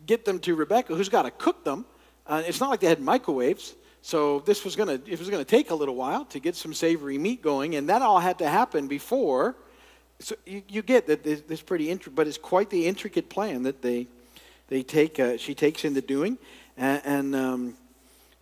get 0.05 0.25
them 0.25 0.39
to 0.39 0.55
Rebecca, 0.55 0.95
who's 0.95 1.09
got 1.09 1.23
to 1.23 1.31
cook 1.31 1.63
them. 1.63 1.85
Uh, 2.27 2.43
it's 2.45 2.59
not 2.59 2.69
like 2.69 2.79
they 2.79 2.87
had 2.87 2.99
microwaves. 2.99 3.75
So 4.01 4.39
this 4.39 4.65
was 4.65 4.75
to 4.75 5.11
it 5.11 5.19
was 5.19 5.29
to 5.29 5.45
take 5.45 5.69
a 5.69 5.75
little 5.75 5.95
while 5.95 6.25
to 6.25 6.39
get 6.39 6.55
some 6.55 6.73
savory 6.73 7.19
meat 7.19 7.43
going, 7.43 7.75
and 7.75 7.87
that 7.89 8.01
all 8.01 8.19
had 8.19 8.39
to 8.39 8.49
happen 8.49 8.87
before 8.87 9.55
so 10.21 10.35
you, 10.45 10.61
you 10.67 10.81
get 10.81 11.07
that 11.07 11.23
this, 11.23 11.41
this 11.41 11.61
pretty 11.61 11.93
but 12.13 12.27
it's 12.27 12.37
quite 12.37 12.69
the 12.69 12.87
intricate 12.87 13.29
plan 13.29 13.63
that 13.63 13.81
they 13.81 14.07
they 14.67 14.83
take. 14.83 15.19
Uh, 15.19 15.37
she 15.37 15.53
takes 15.53 15.83
into 15.83 16.01
doing, 16.01 16.37
and, 16.77 17.01
and 17.05 17.35
um, 17.35 17.73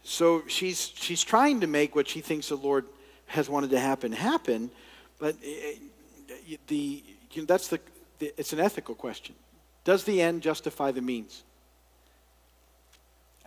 so 0.04 0.44
she's 0.48 0.92
she's 0.96 1.24
trying 1.24 1.62
to 1.62 1.68
make 1.68 1.96
what 1.96 2.08
she 2.08 2.22
thinks 2.22 2.50
the 2.50 2.56
Lord 2.56 2.86
has 3.28 3.50
wanted 3.50 3.70
to 3.72 3.80
happen 3.80 4.12
happen, 4.12 4.72
but 5.20 5.36
uh, 5.36 6.56
the 6.68 7.04
you 7.32 7.42
know, 7.42 7.46
that's 7.46 7.68
the, 7.68 7.80
the 8.20 8.34
it's 8.38 8.54
an 8.54 8.60
ethical 8.60 8.96
question. 8.96 9.36
Does 9.84 10.04
the 10.04 10.22
end 10.22 10.42
justify 10.42 10.92
the 10.92 11.02
means? 11.02 11.44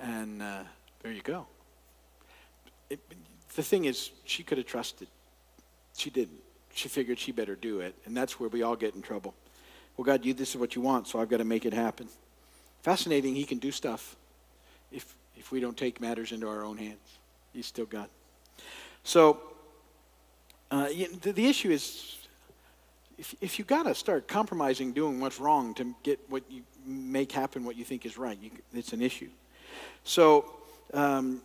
And 0.00 0.42
uh, 0.42 0.62
there 1.02 1.12
you 1.12 1.22
go. 1.22 1.46
It, 2.90 3.00
the 3.54 3.62
thing 3.62 3.84
is, 3.84 4.10
she 4.24 4.42
could 4.42 4.58
have 4.58 4.66
trusted. 4.66 5.08
She 5.96 6.10
didn't 6.10 6.40
she 6.74 6.88
figured 6.88 7.18
she 7.18 7.32
better 7.32 7.54
do 7.54 7.80
it. 7.80 7.94
And 8.06 8.16
that's 8.16 8.40
where 8.40 8.48
we 8.48 8.62
all 8.62 8.76
get 8.76 8.94
in 8.94 9.02
trouble. 9.02 9.34
Well, 9.96 10.04
God, 10.04 10.24
you, 10.24 10.34
this 10.34 10.50
is 10.50 10.56
what 10.56 10.74
you 10.74 10.82
want, 10.82 11.06
so 11.06 11.20
I've 11.20 11.28
got 11.28 11.38
to 11.38 11.44
make 11.44 11.66
it 11.66 11.74
happen. 11.74 12.08
Fascinating, 12.82 13.34
he 13.34 13.44
can 13.44 13.58
do 13.58 13.70
stuff 13.70 14.16
if, 14.92 15.16
if 15.36 15.50
we 15.52 15.60
don't 15.60 15.76
take 15.76 16.00
matters 16.00 16.32
into 16.32 16.48
our 16.48 16.64
own 16.64 16.76
hands. 16.76 17.18
He's 17.52 17.66
still 17.66 17.86
God. 17.86 18.08
So, 19.04 19.40
uh, 20.70 20.88
the, 21.22 21.32
the 21.32 21.46
issue 21.46 21.70
is 21.70 22.16
if, 23.18 23.34
if 23.40 23.58
you 23.58 23.64
got 23.64 23.84
to 23.84 23.94
start 23.94 24.26
compromising 24.26 24.92
doing 24.92 25.20
what's 25.20 25.38
wrong 25.38 25.74
to 25.74 25.94
get 26.02 26.18
what 26.28 26.42
you 26.50 26.62
make 26.86 27.30
happen, 27.32 27.64
what 27.64 27.76
you 27.76 27.84
think 27.84 28.06
is 28.06 28.16
right, 28.16 28.38
you, 28.40 28.50
it's 28.72 28.92
an 28.92 29.02
issue. 29.02 29.28
So, 30.04 30.50
um, 30.94 31.42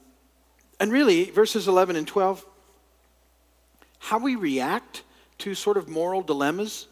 and 0.80 0.92
really, 0.92 1.30
verses 1.32 1.68
11 1.68 1.96
and 1.96 2.08
12, 2.08 2.46
how 4.00 4.18
we 4.20 4.36
react 4.36 5.04
to 5.40 5.54
sort 5.56 5.78
of 5.78 5.88
moral 5.88 6.22
dilemmas, 6.22 6.88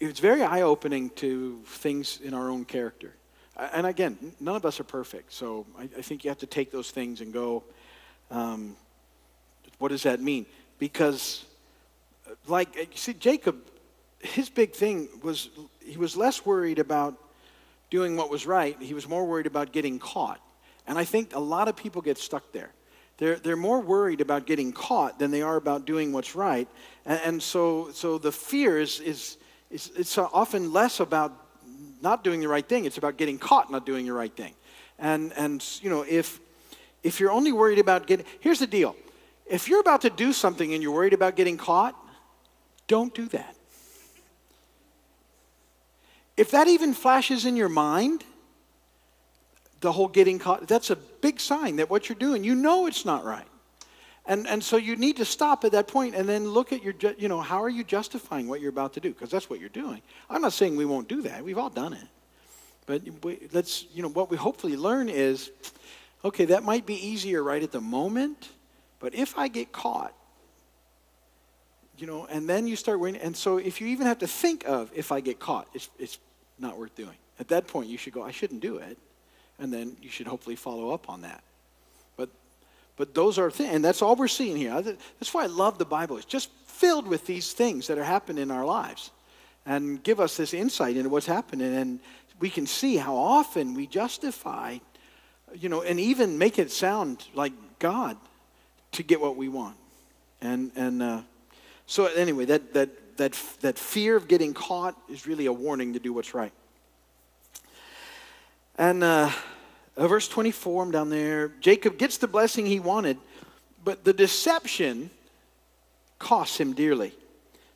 it's 0.00 0.20
very 0.20 0.42
eye 0.42 0.62
opening 0.62 1.10
to 1.10 1.60
things 1.66 2.20
in 2.22 2.34
our 2.34 2.50
own 2.50 2.64
character. 2.64 3.14
And 3.56 3.86
again, 3.86 4.18
none 4.38 4.56
of 4.56 4.66
us 4.66 4.80
are 4.80 4.84
perfect. 4.84 5.32
So 5.32 5.66
I, 5.78 5.84
I 5.84 6.02
think 6.02 6.24
you 6.24 6.30
have 6.30 6.38
to 6.38 6.46
take 6.46 6.70
those 6.70 6.90
things 6.90 7.20
and 7.20 7.32
go, 7.32 7.64
um, 8.30 8.76
what 9.78 9.88
does 9.88 10.02
that 10.02 10.20
mean? 10.20 10.46
Because, 10.78 11.44
like, 12.46 12.76
you 12.76 12.86
see, 12.94 13.14
Jacob, 13.14 13.56
his 14.20 14.50
big 14.50 14.72
thing 14.72 15.08
was 15.22 15.48
he 15.80 15.96
was 15.96 16.16
less 16.16 16.44
worried 16.44 16.78
about 16.78 17.14
doing 17.90 18.16
what 18.16 18.30
was 18.30 18.46
right, 18.46 18.76
he 18.80 18.94
was 18.94 19.08
more 19.08 19.24
worried 19.24 19.46
about 19.46 19.72
getting 19.72 19.98
caught. 19.98 20.40
And 20.86 20.98
I 20.98 21.04
think 21.04 21.34
a 21.34 21.40
lot 21.40 21.68
of 21.68 21.76
people 21.76 22.02
get 22.02 22.18
stuck 22.18 22.52
there. 22.52 22.70
They're, 23.18 23.36
they're 23.36 23.56
more 23.56 23.80
worried 23.80 24.20
about 24.20 24.46
getting 24.46 24.72
caught 24.72 25.18
than 25.18 25.30
they 25.30 25.42
are 25.42 25.56
about 25.56 25.86
doing 25.86 26.12
what's 26.12 26.34
right. 26.34 26.68
And, 27.06 27.20
and 27.24 27.42
so, 27.42 27.90
so 27.92 28.18
the 28.18 28.32
fear 28.32 28.78
is, 28.78 29.00
is, 29.00 29.38
is 29.70 29.90
it's 29.96 30.18
often 30.18 30.72
less 30.72 31.00
about 31.00 31.45
not 32.00 32.24
doing 32.24 32.40
the 32.40 32.48
right 32.48 32.66
thing. 32.66 32.84
It's 32.84 32.98
about 32.98 33.16
getting 33.16 33.38
caught 33.38 33.70
not 33.70 33.86
doing 33.86 34.06
the 34.06 34.12
right 34.12 34.34
thing. 34.34 34.54
And, 34.98 35.32
and 35.36 35.64
you 35.80 35.90
know, 35.90 36.04
if, 36.08 36.40
if 37.02 37.20
you're 37.20 37.30
only 37.30 37.52
worried 37.52 37.78
about 37.78 38.06
getting, 38.06 38.26
here's 38.40 38.58
the 38.58 38.66
deal. 38.66 38.96
If 39.46 39.68
you're 39.68 39.80
about 39.80 40.00
to 40.02 40.10
do 40.10 40.32
something 40.32 40.72
and 40.72 40.82
you're 40.82 40.92
worried 40.92 41.12
about 41.12 41.36
getting 41.36 41.56
caught, 41.56 41.94
don't 42.88 43.14
do 43.14 43.26
that. 43.28 43.54
If 46.36 46.50
that 46.50 46.68
even 46.68 46.92
flashes 46.92 47.46
in 47.46 47.56
your 47.56 47.68
mind, 47.68 48.24
the 49.80 49.92
whole 49.92 50.08
getting 50.08 50.38
caught, 50.38 50.66
that's 50.66 50.90
a 50.90 50.96
big 50.96 51.40
sign 51.40 51.76
that 51.76 51.88
what 51.88 52.08
you're 52.08 52.18
doing, 52.18 52.44
you 52.44 52.54
know 52.54 52.86
it's 52.86 53.04
not 53.04 53.24
right. 53.24 53.46
And, 54.26 54.46
and 54.48 54.62
so 54.62 54.76
you 54.76 54.96
need 54.96 55.16
to 55.18 55.24
stop 55.24 55.64
at 55.64 55.72
that 55.72 55.86
point 55.86 56.14
and 56.14 56.28
then 56.28 56.48
look 56.48 56.72
at 56.72 56.82
your, 56.82 56.94
you 57.16 57.28
know, 57.28 57.40
how 57.40 57.62
are 57.62 57.68
you 57.68 57.84
justifying 57.84 58.48
what 58.48 58.60
you're 58.60 58.70
about 58.70 58.94
to 58.94 59.00
do? 59.00 59.12
Because 59.12 59.30
that's 59.30 59.48
what 59.48 59.60
you're 59.60 59.68
doing. 59.68 60.02
I'm 60.28 60.42
not 60.42 60.52
saying 60.52 60.76
we 60.76 60.84
won't 60.84 61.08
do 61.08 61.22
that. 61.22 61.44
We've 61.44 61.58
all 61.58 61.70
done 61.70 61.92
it. 61.92 62.06
But 62.86 63.02
we, 63.24 63.48
let's, 63.52 63.86
you 63.94 64.02
know, 64.02 64.08
what 64.08 64.30
we 64.30 64.36
hopefully 64.36 64.76
learn 64.76 65.08
is, 65.08 65.50
okay, 66.24 66.46
that 66.46 66.64
might 66.64 66.86
be 66.86 66.94
easier 66.94 67.42
right 67.42 67.62
at 67.62 67.72
the 67.72 67.80
moment, 67.80 68.48
but 68.98 69.14
if 69.14 69.38
I 69.38 69.48
get 69.48 69.72
caught, 69.72 70.14
you 71.98 72.06
know, 72.06 72.26
and 72.26 72.48
then 72.48 72.66
you 72.66 72.76
start 72.76 73.00
winning. 73.00 73.20
And 73.20 73.36
so 73.36 73.58
if 73.58 73.80
you 73.80 73.86
even 73.88 74.06
have 74.06 74.18
to 74.18 74.26
think 74.26 74.64
of 74.66 74.90
if 74.94 75.12
I 75.12 75.20
get 75.20 75.38
caught, 75.38 75.68
it's, 75.72 75.88
it's 75.98 76.18
not 76.58 76.76
worth 76.76 76.94
doing. 76.94 77.16
At 77.38 77.48
that 77.48 77.66
point, 77.66 77.88
you 77.88 77.96
should 77.96 78.12
go, 78.12 78.22
I 78.22 78.32
shouldn't 78.32 78.60
do 78.60 78.78
it 78.78 78.98
and 79.58 79.72
then 79.72 79.96
you 80.02 80.10
should 80.10 80.26
hopefully 80.26 80.56
follow 80.56 80.90
up 80.90 81.08
on 81.08 81.22
that. 81.22 81.42
But, 82.96 83.14
those 83.14 83.38
are 83.38 83.50
things, 83.50 83.74
and 83.74 83.84
that's 83.84 84.00
all 84.00 84.16
we're 84.16 84.28
seeing 84.28 84.56
here. 84.56 84.80
That's 84.80 85.34
why 85.34 85.44
I 85.44 85.46
love 85.46 85.78
the 85.78 85.84
Bible. 85.84 86.16
It's 86.16 86.26
just 86.26 86.50
filled 86.66 87.06
with 87.06 87.26
these 87.26 87.52
things 87.52 87.86
that 87.86 87.98
are 87.98 88.04
happening 88.04 88.42
in 88.42 88.50
our 88.50 88.64
lives 88.64 89.10
and 89.66 90.02
give 90.02 90.20
us 90.20 90.36
this 90.36 90.54
insight 90.54 90.96
into 90.96 91.08
what's 91.08 91.26
happening. 91.26 91.74
And 91.74 92.00
we 92.38 92.50
can 92.50 92.66
see 92.66 92.96
how 92.96 93.16
often 93.16 93.74
we 93.74 93.86
justify, 93.86 94.78
you 95.54 95.68
know, 95.68 95.82
and 95.82 95.98
even 95.98 96.38
make 96.38 96.58
it 96.58 96.70
sound 96.70 97.26
like 97.34 97.52
God 97.78 98.16
to 98.92 99.02
get 99.02 99.20
what 99.20 99.36
we 99.36 99.48
want. 99.48 99.76
And, 100.40 100.70
and 100.76 101.02
uh, 101.02 101.22
so, 101.86 102.06
anyway, 102.06 102.44
that, 102.46 102.74
that, 102.74 103.16
that, 103.16 103.38
that 103.60 103.78
fear 103.78 104.16
of 104.16 104.28
getting 104.28 104.54
caught 104.54 104.96
is 105.10 105.26
really 105.26 105.46
a 105.46 105.52
warning 105.52 105.94
to 105.94 105.98
do 105.98 106.12
what's 106.12 106.34
right. 106.34 106.52
And 108.78 109.02
uh, 109.02 109.30
uh, 109.96 110.08
verse 110.08 110.28
24, 110.28 110.82
I'm 110.84 110.90
down 110.90 111.10
there. 111.10 111.48
Jacob 111.60 111.98
gets 111.98 112.18
the 112.18 112.28
blessing 112.28 112.66
he 112.66 112.80
wanted, 112.80 113.18
but 113.84 114.04
the 114.04 114.12
deception 114.12 115.10
costs 116.18 116.58
him 116.58 116.72
dearly. 116.72 117.12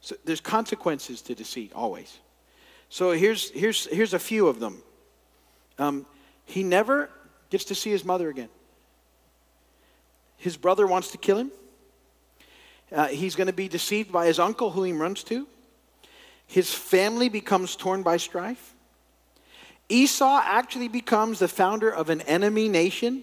So 0.00 0.16
there's 0.24 0.40
consequences 0.40 1.22
to 1.22 1.35
deceit, 1.35 1.72
always. 1.74 2.18
So 2.88 3.12
here's, 3.12 3.50
here's, 3.50 3.87
here's 3.87 4.14
a 4.14 4.18
few 4.18 4.48
of 4.48 4.61
them. 4.61 4.83
Um, 5.78 6.06
he 6.44 6.62
never 6.62 7.09
gets 7.50 7.64
to 7.66 7.74
see 7.74 7.90
his 7.90 8.04
mother 8.04 8.28
again. 8.28 8.48
His 10.37 10.56
brother 10.56 10.87
wants 10.87 11.12
to 11.12 11.18
kill 11.18 11.38
him. 11.38 11.52
Uh, 12.90 13.09
he's 13.09 13.37
going 13.37 13.46
to 13.46 13.52
be 13.52 13.68
deceived 13.68 14.11
by 14.11 14.26
his 14.26 14.38
uncle, 14.38 14.70
who 14.70 14.83
he 14.83 14.92
runs 14.92 15.22
to. 15.24 15.46
His 16.46 16.72
family 16.72 17.28
becomes 17.28 17.76
torn 17.76 18.02
by 18.02 18.16
strife. 18.16 18.69
Esau 19.90 20.40
actually 20.42 20.88
becomes 20.88 21.40
the 21.40 21.48
founder 21.48 21.90
of 21.90 22.09
an 22.09 22.22
enemy 22.22 22.68
nation. 22.68 23.22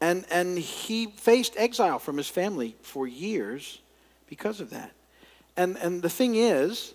And, 0.00 0.26
and 0.30 0.58
he 0.58 1.06
faced 1.06 1.54
exile 1.56 1.98
from 1.98 2.18
his 2.18 2.28
family 2.28 2.76
for 2.82 3.08
years 3.08 3.80
because 4.28 4.60
of 4.60 4.70
that. 4.70 4.92
And, 5.56 5.78
and 5.78 6.02
the 6.02 6.10
thing 6.10 6.34
is, 6.34 6.92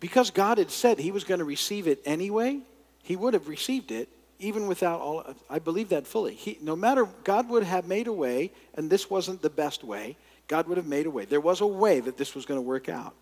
because 0.00 0.30
God 0.30 0.58
had 0.58 0.70
said 0.70 0.98
he 0.98 1.12
was 1.12 1.24
going 1.24 1.38
to 1.38 1.44
receive 1.44 1.86
it 1.86 2.00
anyway, 2.04 2.60
he 3.02 3.16
would 3.16 3.32
have 3.32 3.48
received 3.48 3.90
it 3.90 4.08
even 4.38 4.66
without 4.66 5.00
all. 5.00 5.24
I 5.48 5.58
believe 5.58 5.88
that 5.90 6.06
fully. 6.06 6.34
He, 6.34 6.58
no 6.60 6.76
matter, 6.76 7.06
God 7.24 7.48
would 7.48 7.62
have 7.62 7.86
made 7.86 8.06
a 8.06 8.12
way, 8.12 8.52
and 8.74 8.90
this 8.90 9.08
wasn't 9.08 9.40
the 9.40 9.50
best 9.50 9.82
way, 9.82 10.16
God 10.46 10.66
would 10.68 10.76
have 10.76 10.86
made 10.86 11.06
a 11.06 11.10
way. 11.10 11.24
There 11.24 11.40
was 11.40 11.60
a 11.60 11.66
way 11.66 12.00
that 12.00 12.16
this 12.16 12.34
was 12.34 12.44
going 12.44 12.58
to 12.58 12.62
work 12.62 12.88
out 12.88 13.14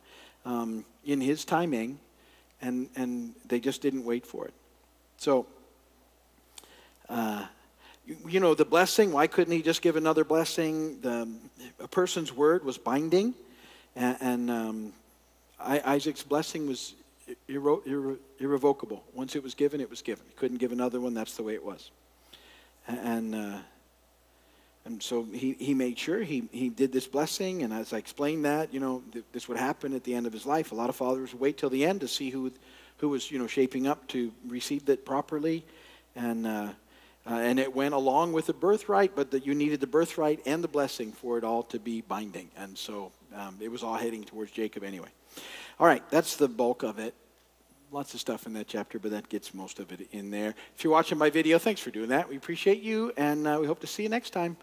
um, 0.44 0.85
in 1.05 1.21
his 1.21 1.44
timing, 1.44 1.99
and, 2.61 2.88
and 2.97 3.35
they 3.47 3.61
just 3.61 3.83
didn't 3.83 4.05
wait 4.05 4.27
for 4.27 4.47
it. 4.47 4.55
So, 5.18 5.47
uh, 7.09 7.47
you, 8.07 8.16
you, 8.29 8.40
know, 8.40 8.55
the 8.55 8.64
blessing, 8.64 9.12
why 9.12 9.27
couldn't 9.27 9.53
he 9.53 9.62
just 9.62 9.83
give 9.83 9.97
another 9.97 10.25
blessing? 10.25 11.01
The, 11.01 11.29
a 11.81 11.88
person's 11.88 12.33
word 12.33 12.64
was 12.64 12.79
binding, 12.79 13.35
and, 13.97 14.16
and 14.21 14.51
um, 14.51 14.92
I, 15.61 15.81
Isaac's 15.94 16.23
blessing 16.23 16.66
was 16.66 16.94
irre, 17.49 17.83
irre, 17.87 18.16
irrevocable. 18.38 19.03
Once 19.14 19.37
it 19.37 19.42
was 19.42 19.55
given, 19.55 19.81
it 19.81 19.90
was 19.90 20.03
given. 20.03 20.25
He 20.29 20.35
couldn't 20.35 20.59
give 20.59 20.73
another 20.73 21.01
one, 21.01 21.14
that's 21.14 21.37
the 21.37 21.42
way 21.42 21.55
it 21.55 21.64
was. 21.64 21.90
And. 22.87 23.35
Uh, 23.35 23.59
and 24.88 25.03
so 25.03 25.24
he, 25.24 25.53
he 25.59 25.74
made 25.74 25.98
sure 25.98 26.22
he, 26.22 26.48
he 26.51 26.70
did 26.70 26.92
this 26.92 27.07
blessing. 27.07 27.62
And 27.62 27.74
as 27.74 27.92
I 27.92 27.98
explained 27.98 28.46
that, 28.46 28.72
you 28.72 28.81
know, 28.81 29.03
th- 29.12 29.24
this 29.33 29.46
would 29.46 29.59
happen 29.59 29.92
at 29.92 30.03
the 30.03 30.14
end 30.14 30.27
of 30.27 30.33
his 30.33 30.46
life. 30.46 30.72
A 30.72 30.74
lot 30.74 30.88
of 30.88 30.96
fathers 30.96 31.35
wait 31.35 31.59
till 31.59 31.68
the 31.68 31.85
end 31.85 32.01
to 32.01 32.09
see 32.09 32.31
who, 32.31 32.51
who 32.96 33.11
was, 33.11 33.31
you 33.31 33.38
know, 33.38 33.46
shaping 33.46 33.87
up 33.87 34.09
to 34.09 34.33
receive 34.46 34.88
it 34.88 35.05
properly. 35.05 35.62
And, 36.16 36.46
uh, 36.46 36.68
uh, 37.27 37.35
and 37.35 37.61
it 37.61 37.74
went 37.74 37.92
along 37.92 38.33
with 38.33 38.46
the 38.46 38.55
birthright, 38.55 39.14
but 39.14 39.31
that 39.33 39.44
you 39.44 39.55
needed 39.55 39.81
the 39.81 39.87
birthright 39.87 40.40
and 40.46 40.64
the 40.64 40.68
blessing 40.68 41.12
for 41.12 41.37
it 41.37 41.44
all 41.44 41.64
to 41.64 41.79
be 41.79 42.01
binding. 42.01 42.48
And 42.57 42.77
so 42.79 43.12
um, 43.37 43.59
it 43.61 43.70
was 43.70 43.83
all 43.83 43.96
heading 43.96 44.24
towards 44.24 44.53
Jacob 44.53 44.85
anyway. 44.85 45.11
All 45.79 45.87
right, 45.87 46.03
that's 46.09 46.37
the 46.37 46.48
bulk 46.48 46.83
of 46.83 46.98
it. 46.98 47.14
Lots 47.92 48.14
of 48.14 48.20
stuff 48.20 48.46
in 48.46 48.55
that 48.55 48.68
chapter, 48.68 48.98
but 48.98 49.11
that 49.11 49.29
gets 49.29 49.53
most 49.53 49.81
of 49.81 49.92
it 49.92 50.09
in 50.12 50.31
there. 50.31 50.55
If 50.74 50.83
you're 50.83 50.92
watching 50.92 51.18
my 51.18 51.29
video, 51.29 51.59
thanks 51.59 51.83
for 51.83 51.90
doing 51.90 52.09
that. 52.09 52.27
We 52.27 52.37
appreciate 52.37 52.83
you, 52.83 53.12
and 53.18 53.46
uh, 53.46 53.59
we 53.61 53.66
hope 53.66 53.81
to 53.81 53.87
see 53.87 54.03
you 54.03 54.09
next 54.09 54.31
time. 54.31 54.57